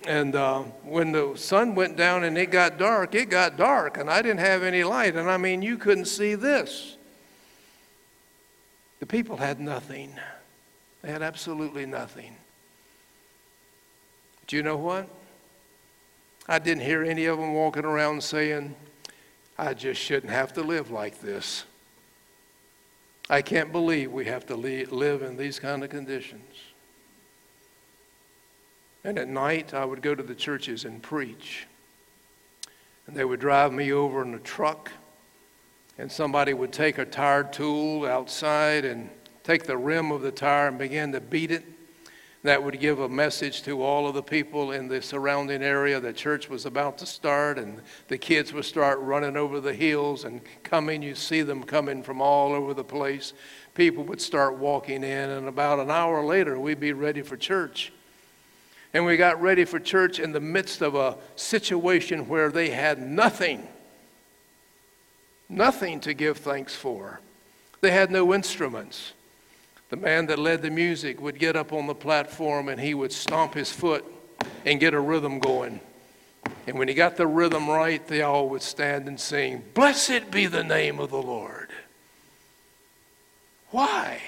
And 0.06 0.36
uh, 0.36 0.60
when 0.84 1.12
the 1.12 1.34
sun 1.36 1.76
went 1.76 1.98
down 1.98 2.24
and 2.24 2.38
it 2.38 2.52
got 2.52 2.78
dark, 2.78 3.16
it 3.16 3.30
got 3.30 3.58
dark, 3.58 3.98
and 3.98 4.10
I 4.10 4.22
didn't 4.22 4.40
have 4.40 4.64
any 4.64 4.84
light. 4.84 5.16
And 5.16 5.30
I 5.30 5.38
mean, 5.38 5.62
you 5.62 5.78
couldn't 5.78 6.06
see 6.06 6.36
this. 6.36 6.98
The 9.00 9.06
people 9.06 9.38
had 9.38 9.60
nothing. 9.60 10.14
They 11.02 11.12
had 11.12 11.22
absolutely 11.22 11.86
nothing. 11.86 12.36
Do 14.48 14.56
you 14.56 14.64
know 14.64 14.78
what? 14.78 15.08
I 16.48 16.60
didn't 16.60 16.84
hear 16.84 17.04
any 17.04 17.26
of 17.26 17.38
them 17.38 17.54
walking 17.54 17.86
around 17.86 18.24
saying, 18.24 18.76
I 19.58 19.74
just 19.74 20.02
shouldn't 20.02 20.32
have 20.32 20.54
to 20.54 20.62
live 20.62 20.92
like 20.92 21.20
this. 21.20 21.66
I 23.30 23.42
can't 23.42 23.74
believe 23.74 24.12
we 24.12 24.26
have 24.26 24.46
to 24.48 24.56
live 24.56 25.22
in 25.22 25.36
these 25.36 25.60
kind 25.60 25.84
of 25.84 25.90
conditions. 25.90 26.56
And 29.04 29.20
at 29.20 29.28
night, 29.28 29.74
I 29.74 29.84
would 29.84 30.02
go 30.02 30.16
to 30.16 30.24
the 30.24 30.36
churches 30.36 30.86
and 30.86 31.04
preach. 31.04 31.68
And 33.06 33.16
they 33.16 33.26
would 33.26 33.40
drive 33.40 33.74
me 33.74 33.92
over 33.92 34.22
in 34.22 34.34
a 34.34 34.40
truck 34.40 34.92
and 35.98 36.12
somebody 36.12 36.54
would 36.54 36.72
take 36.72 36.98
a 36.98 37.06
tire 37.06 37.44
tool 37.44 38.06
outside 38.06 38.86
and 38.86 39.10
take 39.44 39.64
the 39.64 39.78
rim 39.78 40.12
of 40.12 40.22
the 40.22 40.32
tire 40.32 40.68
and 40.68 40.78
begin 40.78 41.12
to 41.12 41.20
beat 41.20 41.52
it. 41.52 41.66
That 42.48 42.64
would 42.64 42.80
give 42.80 43.00
a 43.00 43.10
message 43.10 43.64
to 43.64 43.84
all 43.84 44.08
of 44.08 44.14
the 44.14 44.24
people 44.24 44.72
in 44.72 44.88
the 44.88 45.02
surrounding 45.02 45.62
area 45.62 46.00
that 46.00 46.16
church 46.16 46.48
was 46.48 46.66
about 46.66 46.98
to 47.00 47.06
start, 47.06 47.60
and 47.60 47.82
the 48.08 48.18
kids 48.18 48.54
would 48.54 48.64
start 48.64 49.00
running 49.00 49.36
over 49.36 49.60
the 49.60 49.74
hills 49.74 50.24
and 50.24 50.40
coming. 50.64 51.02
You 51.02 51.14
see 51.14 51.42
them 51.42 51.62
coming 51.62 52.02
from 52.02 52.22
all 52.22 52.54
over 52.54 52.74
the 52.74 52.86
place. 52.86 53.34
People 53.74 54.06
would 54.06 54.22
start 54.22 54.58
walking 54.60 55.04
in, 55.04 55.30
and 55.30 55.50
about 55.50 55.80
an 55.80 55.92
hour 55.92 56.24
later, 56.24 56.58
we'd 56.58 56.80
be 56.80 56.94
ready 56.94 57.22
for 57.22 57.36
church. 57.36 57.92
And 58.94 59.06
we 59.06 59.18
got 59.18 59.42
ready 59.42 59.66
for 59.66 59.78
church 59.78 60.18
in 60.18 60.32
the 60.32 60.40
midst 60.40 60.82
of 60.82 60.96
a 60.96 61.18
situation 61.36 62.30
where 62.30 62.50
they 62.50 62.70
had 62.70 63.02
nothing 63.02 63.68
nothing 65.50 66.00
to 66.00 66.14
give 66.14 66.38
thanks 66.38 66.74
for. 66.74 67.20
They 67.82 67.92
had 67.92 68.10
no 68.10 68.34
instruments. 68.34 69.12
The 69.90 69.96
man 69.96 70.26
that 70.28 70.40
led 70.40 70.62
the 70.62 70.70
music 70.70 71.22
would 71.22 71.40
get 71.40 71.56
up 71.56 71.72
on 71.72 71.88
the 71.88 71.96
platform 71.96 72.68
and 72.68 72.80
he 72.80 72.94
would 72.94 73.12
stomp 73.12 73.54
his 73.54 73.72
foot 73.72 74.06
and 74.66 74.80
get 74.80 74.94
a 74.94 75.00
rhythm 75.00 75.40
going. 75.40 75.80
And 76.66 76.78
when 76.78 76.88
he 76.88 76.94
got 76.94 77.16
the 77.16 77.28
rhythm 77.28 77.70
right, 77.70 78.06
they 78.06 78.22
all 78.22 78.50
would 78.50 78.62
stand 78.62 79.08
and 79.08 79.20
sing, 79.20 79.64
Blessed 79.74 80.32
be 80.32 80.48
the 80.48 80.64
name 80.64 81.00
of 81.00 81.10
the 81.10 81.22
Lord. 81.22 81.70
Why? 83.70 84.22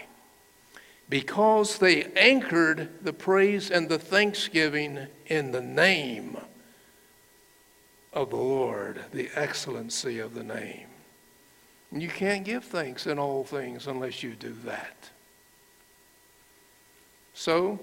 Because 1.10 1.78
they 1.78 2.06
anchored 2.15 3.04
the 3.04 3.13
praise 3.13 3.72
and 3.72 3.89
the 3.89 4.00
thanksgiving 4.00 5.08
in 5.26 5.52
the 5.52 5.62
name 5.62 6.38
of 8.13 8.30
the 8.30 8.38
Lord, 8.38 9.02
the 9.12 9.30
excellency 9.36 10.19
of 10.19 10.36
the 10.36 10.43
name. 10.43 10.88
You 11.91 12.10
can't 12.10 12.45
give 12.45 12.63
thanks 12.63 13.08
in 13.08 13.17
all 13.17 13.43
things 13.43 13.88
unless 13.88 14.22
you 14.22 14.36
do 14.36 14.56
that. 14.65 15.10
So, 17.39 17.80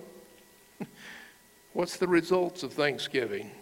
what's 1.72 1.96
the 1.96 2.06
results 2.06 2.62
of 2.62 2.74
Thanksgiving? 2.74 3.52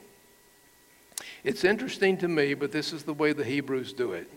It's 1.45 1.63
interesting 1.63 2.17
to 2.17 2.27
me, 2.27 2.55
but 2.55 2.73
this 2.73 2.93
is 2.93 3.05
the 3.05 3.15
way 3.15 3.33
the 3.33 3.45
Hebrews 3.45 3.93
do 3.93 4.11
it. 4.11 4.29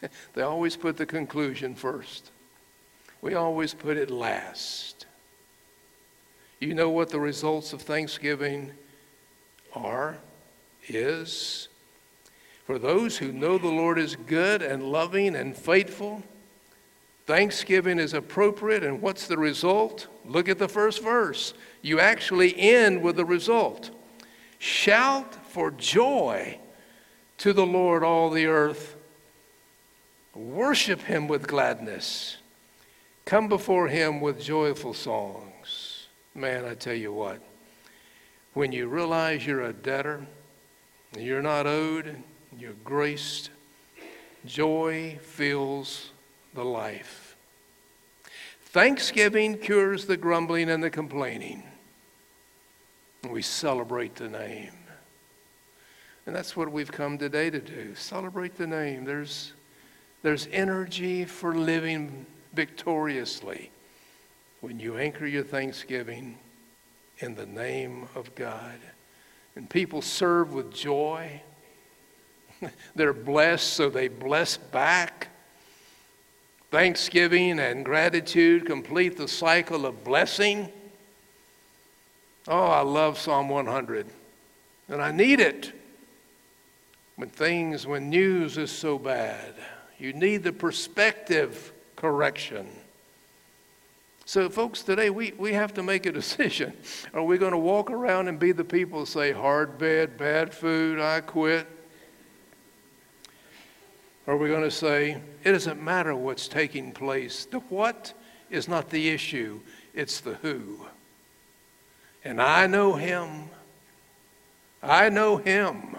they 0.32 0.40
always 0.40 0.74
put 0.74 0.96
the 0.96 1.04
conclusion 1.04 1.74
first. 1.74 2.30
We 3.20 3.34
always 3.34 3.74
put 3.74 3.98
it 3.98 4.10
last. 4.10 5.04
You 6.60 6.72
know 6.72 6.88
what 6.88 7.10
the 7.10 7.20
results 7.20 7.74
of 7.74 7.82
Thanksgiving 7.82 8.72
are, 9.74 10.16
is? 10.88 11.68
For 12.64 12.78
those 12.78 13.18
who 13.18 13.32
know 13.32 13.58
the 13.58 13.68
Lord 13.68 13.98
is 13.98 14.16
good 14.16 14.62
and 14.62 14.82
loving 14.82 15.36
and 15.36 15.54
faithful, 15.54 16.22
Thanksgiving 17.26 17.98
is 17.98 18.14
appropriate, 18.14 18.82
and 18.82 19.00
what's 19.00 19.26
the 19.26 19.38
result? 19.38 20.08
Look 20.24 20.48
at 20.48 20.58
the 20.58 20.68
first 20.68 21.02
verse. 21.02 21.54
You 21.80 22.00
actually 22.00 22.58
end 22.58 23.02
with 23.02 23.16
the 23.16 23.24
result. 23.24 23.90
Shout 24.58 25.34
for 25.48 25.70
joy 25.70 26.58
to 27.38 27.52
the 27.52 27.66
Lord, 27.66 28.02
all 28.02 28.30
the 28.30 28.46
earth. 28.46 28.96
Worship 30.34 31.02
him 31.02 31.28
with 31.28 31.46
gladness. 31.46 32.38
Come 33.24 33.48
before 33.48 33.88
him 33.88 34.20
with 34.20 34.40
joyful 34.40 34.94
songs. 34.94 36.06
Man, 36.34 36.64
I 36.64 36.74
tell 36.74 36.94
you 36.94 37.12
what, 37.12 37.40
when 38.54 38.72
you 38.72 38.88
realize 38.88 39.46
you're 39.46 39.64
a 39.64 39.72
debtor, 39.72 40.26
you're 41.18 41.42
not 41.42 41.66
owed, 41.66 42.16
you're 42.56 42.72
graced, 42.84 43.50
joy 44.46 45.18
fills 45.20 46.11
the 46.54 46.64
life. 46.64 47.36
Thanksgiving 48.66 49.58
cures 49.58 50.06
the 50.06 50.16
grumbling 50.16 50.70
and 50.70 50.82
the 50.82 50.90
complaining. 50.90 51.62
We 53.28 53.42
celebrate 53.42 54.14
the 54.14 54.28
name. 54.28 54.72
And 56.26 56.34
that's 56.34 56.56
what 56.56 56.70
we've 56.70 56.90
come 56.90 57.18
today 57.18 57.50
to 57.50 57.60
do 57.60 57.94
celebrate 57.94 58.56
the 58.56 58.66
name. 58.66 59.04
There's, 59.04 59.52
there's 60.22 60.48
energy 60.52 61.24
for 61.24 61.54
living 61.54 62.26
victoriously 62.54 63.70
when 64.60 64.78
you 64.78 64.96
anchor 64.96 65.26
your 65.26 65.42
thanksgiving 65.42 66.38
in 67.18 67.34
the 67.34 67.46
name 67.46 68.08
of 68.14 68.34
God. 68.34 68.78
And 69.56 69.68
people 69.68 70.00
serve 70.00 70.52
with 70.52 70.72
joy. 70.72 71.42
They're 72.94 73.12
blessed, 73.12 73.72
so 73.72 73.90
they 73.90 74.08
bless 74.08 74.56
back. 74.56 75.28
Thanksgiving 76.72 77.58
and 77.58 77.84
gratitude 77.84 78.64
complete 78.64 79.18
the 79.18 79.28
cycle 79.28 79.84
of 79.84 80.02
blessing. 80.04 80.70
Oh, 82.48 82.68
I 82.68 82.80
love 82.80 83.18
Psalm 83.18 83.50
100, 83.50 84.06
and 84.88 85.02
I 85.02 85.12
need 85.12 85.38
it 85.38 85.70
when 87.16 87.28
things, 87.28 87.86
when 87.86 88.08
news 88.08 88.56
is 88.56 88.70
so 88.70 88.98
bad. 88.98 89.52
You 89.98 90.14
need 90.14 90.44
the 90.44 90.52
perspective 90.54 91.74
correction. 91.94 92.66
So, 94.24 94.48
folks, 94.48 94.80
today 94.80 95.10
we, 95.10 95.32
we 95.32 95.52
have 95.52 95.74
to 95.74 95.82
make 95.82 96.06
a 96.06 96.12
decision. 96.12 96.72
Are 97.12 97.22
we 97.22 97.36
going 97.36 97.52
to 97.52 97.58
walk 97.58 97.90
around 97.90 98.28
and 98.28 98.38
be 98.38 98.52
the 98.52 98.64
people 98.64 99.00
who 99.00 99.04
say, 99.04 99.32
hard 99.32 99.76
bed, 99.76 100.16
bad 100.16 100.54
food, 100.54 101.00
I 101.00 101.20
quit? 101.20 101.66
Or 104.26 104.34
are 104.34 104.36
we 104.36 104.48
going 104.48 104.62
to 104.62 104.70
say, 104.70 105.20
it 105.42 105.52
doesn't 105.52 105.82
matter 105.82 106.14
what's 106.14 106.48
taking 106.48 106.92
place? 106.92 107.44
The 107.46 107.58
what 107.58 108.14
is 108.50 108.68
not 108.68 108.90
the 108.90 109.08
issue, 109.08 109.60
it's 109.94 110.20
the 110.20 110.34
who. 110.34 110.86
And 112.24 112.40
I 112.40 112.66
know 112.66 112.94
him. 112.94 113.50
I 114.82 115.08
know 115.08 115.38
him. 115.38 115.96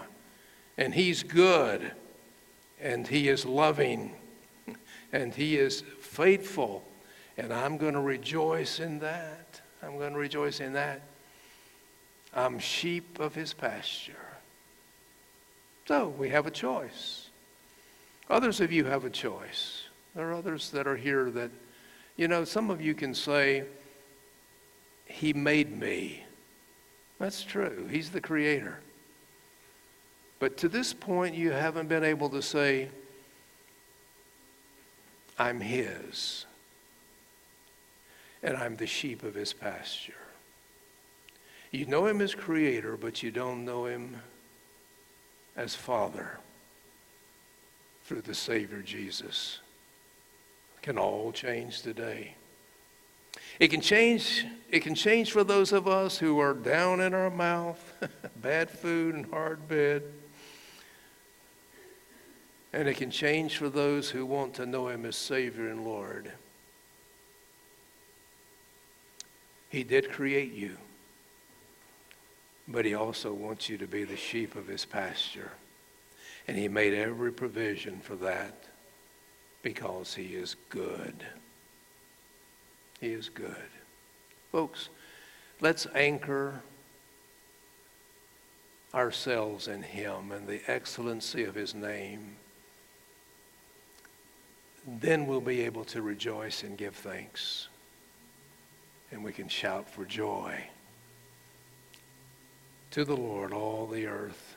And 0.78 0.94
he's 0.94 1.22
good. 1.22 1.92
And 2.80 3.06
he 3.06 3.28
is 3.28 3.44
loving. 3.44 4.14
And 5.12 5.32
he 5.32 5.56
is 5.56 5.84
faithful. 6.00 6.82
And 7.36 7.52
I'm 7.52 7.76
going 7.76 7.94
to 7.94 8.00
rejoice 8.00 8.80
in 8.80 8.98
that. 8.98 9.60
I'm 9.80 9.96
going 9.96 10.12
to 10.12 10.18
rejoice 10.18 10.58
in 10.58 10.72
that. 10.72 11.02
I'm 12.34 12.58
sheep 12.58 13.20
of 13.20 13.32
his 13.32 13.52
pasture. 13.52 14.14
So 15.86 16.08
we 16.08 16.30
have 16.30 16.46
a 16.48 16.50
choice. 16.50 17.23
Others 18.30 18.60
of 18.60 18.72
you 18.72 18.84
have 18.84 19.04
a 19.04 19.10
choice. 19.10 19.84
There 20.14 20.30
are 20.30 20.34
others 20.34 20.70
that 20.70 20.86
are 20.86 20.96
here 20.96 21.30
that, 21.30 21.50
you 22.16 22.28
know, 22.28 22.44
some 22.44 22.70
of 22.70 22.80
you 22.80 22.94
can 22.94 23.14
say, 23.14 23.64
He 25.04 25.32
made 25.32 25.78
me. 25.78 26.24
That's 27.18 27.42
true. 27.42 27.86
He's 27.90 28.10
the 28.10 28.20
creator. 28.20 28.80
But 30.38 30.56
to 30.58 30.68
this 30.68 30.92
point, 30.92 31.34
you 31.34 31.52
haven't 31.52 31.88
been 31.88 32.04
able 32.04 32.28
to 32.30 32.42
say, 32.42 32.88
I'm 35.38 35.60
His, 35.60 36.46
and 38.42 38.56
I'm 38.56 38.76
the 38.76 38.86
sheep 38.86 39.22
of 39.22 39.34
His 39.34 39.52
pasture. 39.52 40.12
You 41.70 41.86
know 41.86 42.06
Him 42.06 42.20
as 42.20 42.34
creator, 42.34 42.96
but 42.96 43.22
you 43.22 43.30
don't 43.30 43.64
know 43.64 43.86
Him 43.86 44.16
as 45.56 45.74
Father 45.74 46.38
through 48.04 48.22
the 48.22 48.34
Savior 48.34 48.82
Jesus 48.82 49.60
can 50.82 50.98
all 50.98 51.32
change 51.32 51.80
today. 51.80 52.34
It 53.58 53.68
can 53.68 53.80
change, 53.80 54.44
it 54.70 54.80
can 54.80 54.94
change 54.94 55.32
for 55.32 55.42
those 55.42 55.72
of 55.72 55.88
us 55.88 56.18
who 56.18 56.38
are 56.38 56.52
down 56.52 57.00
in 57.00 57.14
our 57.14 57.30
mouth, 57.30 57.80
bad 58.36 58.70
food 58.70 59.14
and 59.14 59.26
hard 59.26 59.66
bed. 59.66 60.02
And 62.72 62.88
it 62.88 62.96
can 62.96 63.10
change 63.10 63.56
for 63.56 63.70
those 63.70 64.10
who 64.10 64.26
want 64.26 64.54
to 64.54 64.66
know 64.66 64.88
him 64.88 65.06
as 65.06 65.16
Savior 65.16 65.68
and 65.68 65.84
Lord. 65.84 66.30
He 69.70 69.84
did 69.84 70.10
create 70.10 70.52
you, 70.52 70.76
but 72.68 72.84
he 72.84 72.94
also 72.94 73.32
wants 73.32 73.68
you 73.68 73.78
to 73.78 73.86
be 73.86 74.04
the 74.04 74.16
sheep 74.16 74.56
of 74.56 74.66
his 74.66 74.84
pasture. 74.84 75.52
And 76.46 76.58
he 76.58 76.68
made 76.68 76.94
every 76.94 77.32
provision 77.32 78.00
for 78.00 78.16
that 78.16 78.64
because 79.62 80.14
he 80.14 80.34
is 80.34 80.56
good. 80.68 81.24
He 83.00 83.12
is 83.12 83.28
good. 83.28 83.56
Folks, 84.52 84.90
let's 85.60 85.86
anchor 85.94 86.60
ourselves 88.94 89.68
in 89.68 89.82
him 89.82 90.30
and 90.32 90.46
the 90.46 90.60
excellency 90.68 91.44
of 91.44 91.54
his 91.54 91.74
name. 91.74 92.36
Then 94.86 95.26
we'll 95.26 95.40
be 95.40 95.62
able 95.62 95.84
to 95.86 96.02
rejoice 96.02 96.62
and 96.62 96.76
give 96.76 96.94
thanks. 96.94 97.68
And 99.10 99.24
we 99.24 99.32
can 99.32 99.48
shout 99.48 99.88
for 99.88 100.04
joy 100.04 100.68
to 102.90 103.04
the 103.04 103.16
Lord, 103.16 103.52
all 103.52 103.86
the 103.86 104.06
earth 104.06 104.53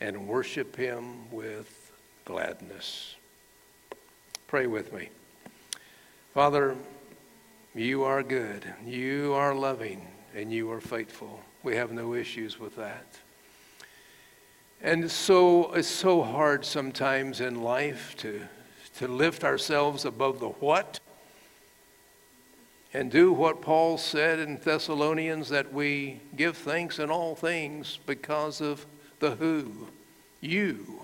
and 0.00 0.28
worship 0.28 0.76
him 0.76 1.30
with 1.30 1.92
gladness. 2.24 3.14
Pray 4.46 4.66
with 4.66 4.92
me. 4.92 5.08
Father, 6.34 6.76
you 7.74 8.04
are 8.04 8.22
good, 8.22 8.64
you 8.84 9.32
are 9.32 9.54
loving, 9.54 10.06
and 10.34 10.52
you 10.52 10.70
are 10.70 10.80
faithful. 10.80 11.40
We 11.62 11.76
have 11.76 11.92
no 11.92 12.14
issues 12.14 12.58
with 12.60 12.76
that. 12.76 13.06
And 14.82 15.10
so 15.10 15.72
it's 15.72 15.88
so 15.88 16.22
hard 16.22 16.64
sometimes 16.64 17.40
in 17.40 17.62
life 17.62 18.14
to, 18.18 18.42
to 18.98 19.08
lift 19.08 19.44
ourselves 19.44 20.04
above 20.04 20.40
the 20.40 20.50
what 20.50 21.00
and 22.92 23.10
do 23.10 23.32
what 23.32 23.62
Paul 23.62 23.98
said 23.98 24.38
in 24.38 24.58
Thessalonians 24.58 25.48
that 25.48 25.72
we 25.72 26.20
give 26.34 26.56
thanks 26.56 26.98
in 26.98 27.10
all 27.10 27.34
things 27.34 27.98
because 28.06 28.60
of 28.60 28.86
the 29.18 29.32
who. 29.32 29.88
You. 30.40 31.00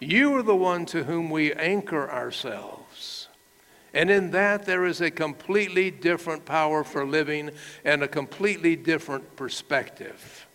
You 0.00 0.36
are 0.36 0.42
the 0.42 0.54
one 0.54 0.86
to 0.86 1.04
whom 1.04 1.30
we 1.30 1.52
anchor 1.52 2.10
ourselves. 2.10 3.28
And 3.94 4.10
in 4.10 4.30
that, 4.32 4.64
there 4.64 4.84
is 4.84 5.00
a 5.00 5.10
completely 5.10 5.90
different 5.90 6.44
power 6.44 6.84
for 6.84 7.04
living 7.04 7.50
and 7.84 8.02
a 8.02 8.08
completely 8.08 8.76
different 8.76 9.34
perspective. 9.34 10.46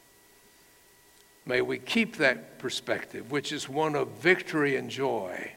May 1.45 1.61
we 1.61 1.79
keep 1.79 2.17
that 2.17 2.59
perspective, 2.59 3.31
which 3.31 3.51
is 3.51 3.67
one 3.67 3.95
of 3.95 4.07
victory 4.19 4.77
and 4.77 4.89
joy. 4.89 5.51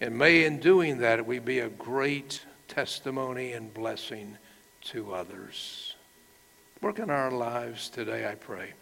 And 0.00 0.18
may 0.18 0.44
in 0.44 0.58
doing 0.58 0.98
that, 0.98 1.24
we 1.24 1.38
be 1.38 1.60
a 1.60 1.70
great 1.70 2.44
testimony 2.68 3.52
and 3.52 3.72
blessing 3.72 4.36
to 4.82 5.14
others. 5.14 5.94
Work 6.82 6.98
in 6.98 7.08
our 7.08 7.30
lives 7.30 7.88
today, 7.88 8.28
I 8.28 8.34
pray. 8.34 8.74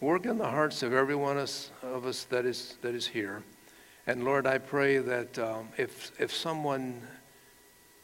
Work 0.00 0.26
in 0.26 0.38
the 0.38 0.48
hearts 0.48 0.84
of 0.84 0.92
every 0.92 1.16
one 1.16 1.38
of 1.38 2.06
us 2.06 2.24
that 2.30 2.46
is, 2.46 2.78
that 2.82 2.94
is 2.94 3.08
here. 3.08 3.42
And 4.06 4.22
Lord, 4.24 4.46
I 4.46 4.58
pray 4.58 4.98
that 4.98 5.36
um, 5.40 5.70
if, 5.76 6.12
if 6.20 6.32
someone 6.32 7.02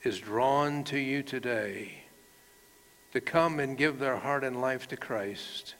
is 0.02 0.18
drawn 0.18 0.82
to 0.84 0.98
you 0.98 1.22
today 1.22 2.02
to 3.12 3.20
come 3.20 3.60
and 3.60 3.78
give 3.78 4.00
their 4.00 4.16
heart 4.16 4.42
and 4.42 4.60
life 4.60 4.88
to 4.88 4.96
Christ, 4.96 5.76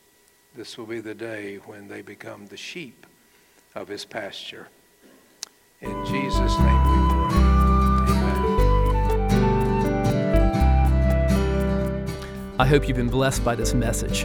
this 0.55 0.79
will 0.79 0.87
be 0.87 1.01
the 1.01 1.17
day 1.17 1.57
when 1.57 1.89
they 1.89 2.01
become 2.01 2.47
the 2.47 2.57
sheep 2.57 3.07
of 3.75 3.89
his 3.89 4.05
pasture. 4.05 4.69
In 5.81 6.07
Jesus' 6.07 6.57
name 6.61 6.85
we 6.85 6.97
pray. 7.29 7.43
Amen. 8.15 8.45
I 12.61 12.67
hope 12.67 12.87
you've 12.87 12.97
been 12.97 13.09
blessed 13.09 13.45
by 13.45 13.57
this 13.57 13.75
message. 13.75 14.25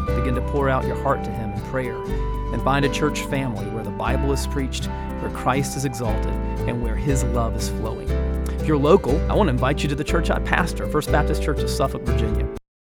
Begin 0.21 0.35
to 0.35 0.41
pour 0.51 0.69
out 0.69 0.85
your 0.85 1.01
heart 1.01 1.23
to 1.23 1.31
Him 1.31 1.51
in 1.51 1.61
prayer. 1.61 1.99
And 2.53 2.61
find 2.61 2.85
a 2.85 2.89
church 2.89 3.21
family 3.21 3.65
where 3.71 3.83
the 3.83 3.89
Bible 3.89 4.31
is 4.31 4.45
preached, 4.45 4.85
where 4.85 5.31
Christ 5.31 5.75
is 5.75 5.83
exalted, 5.83 6.33
and 6.67 6.83
where 6.83 6.95
His 6.95 7.23
love 7.23 7.55
is 7.55 7.69
flowing. 7.69 8.07
If 8.59 8.67
you're 8.67 8.77
local, 8.77 9.19
I 9.31 9.33
want 9.33 9.47
to 9.47 9.51
invite 9.51 9.81
you 9.81 9.89
to 9.89 9.95
the 9.95 10.03
church 10.03 10.29
I 10.29 10.37
pastor, 10.39 10.85
First 10.87 11.11
Baptist 11.11 11.41
Church 11.41 11.61
of 11.61 11.71
Suffolk, 11.71 12.03
Virginia. 12.03 12.47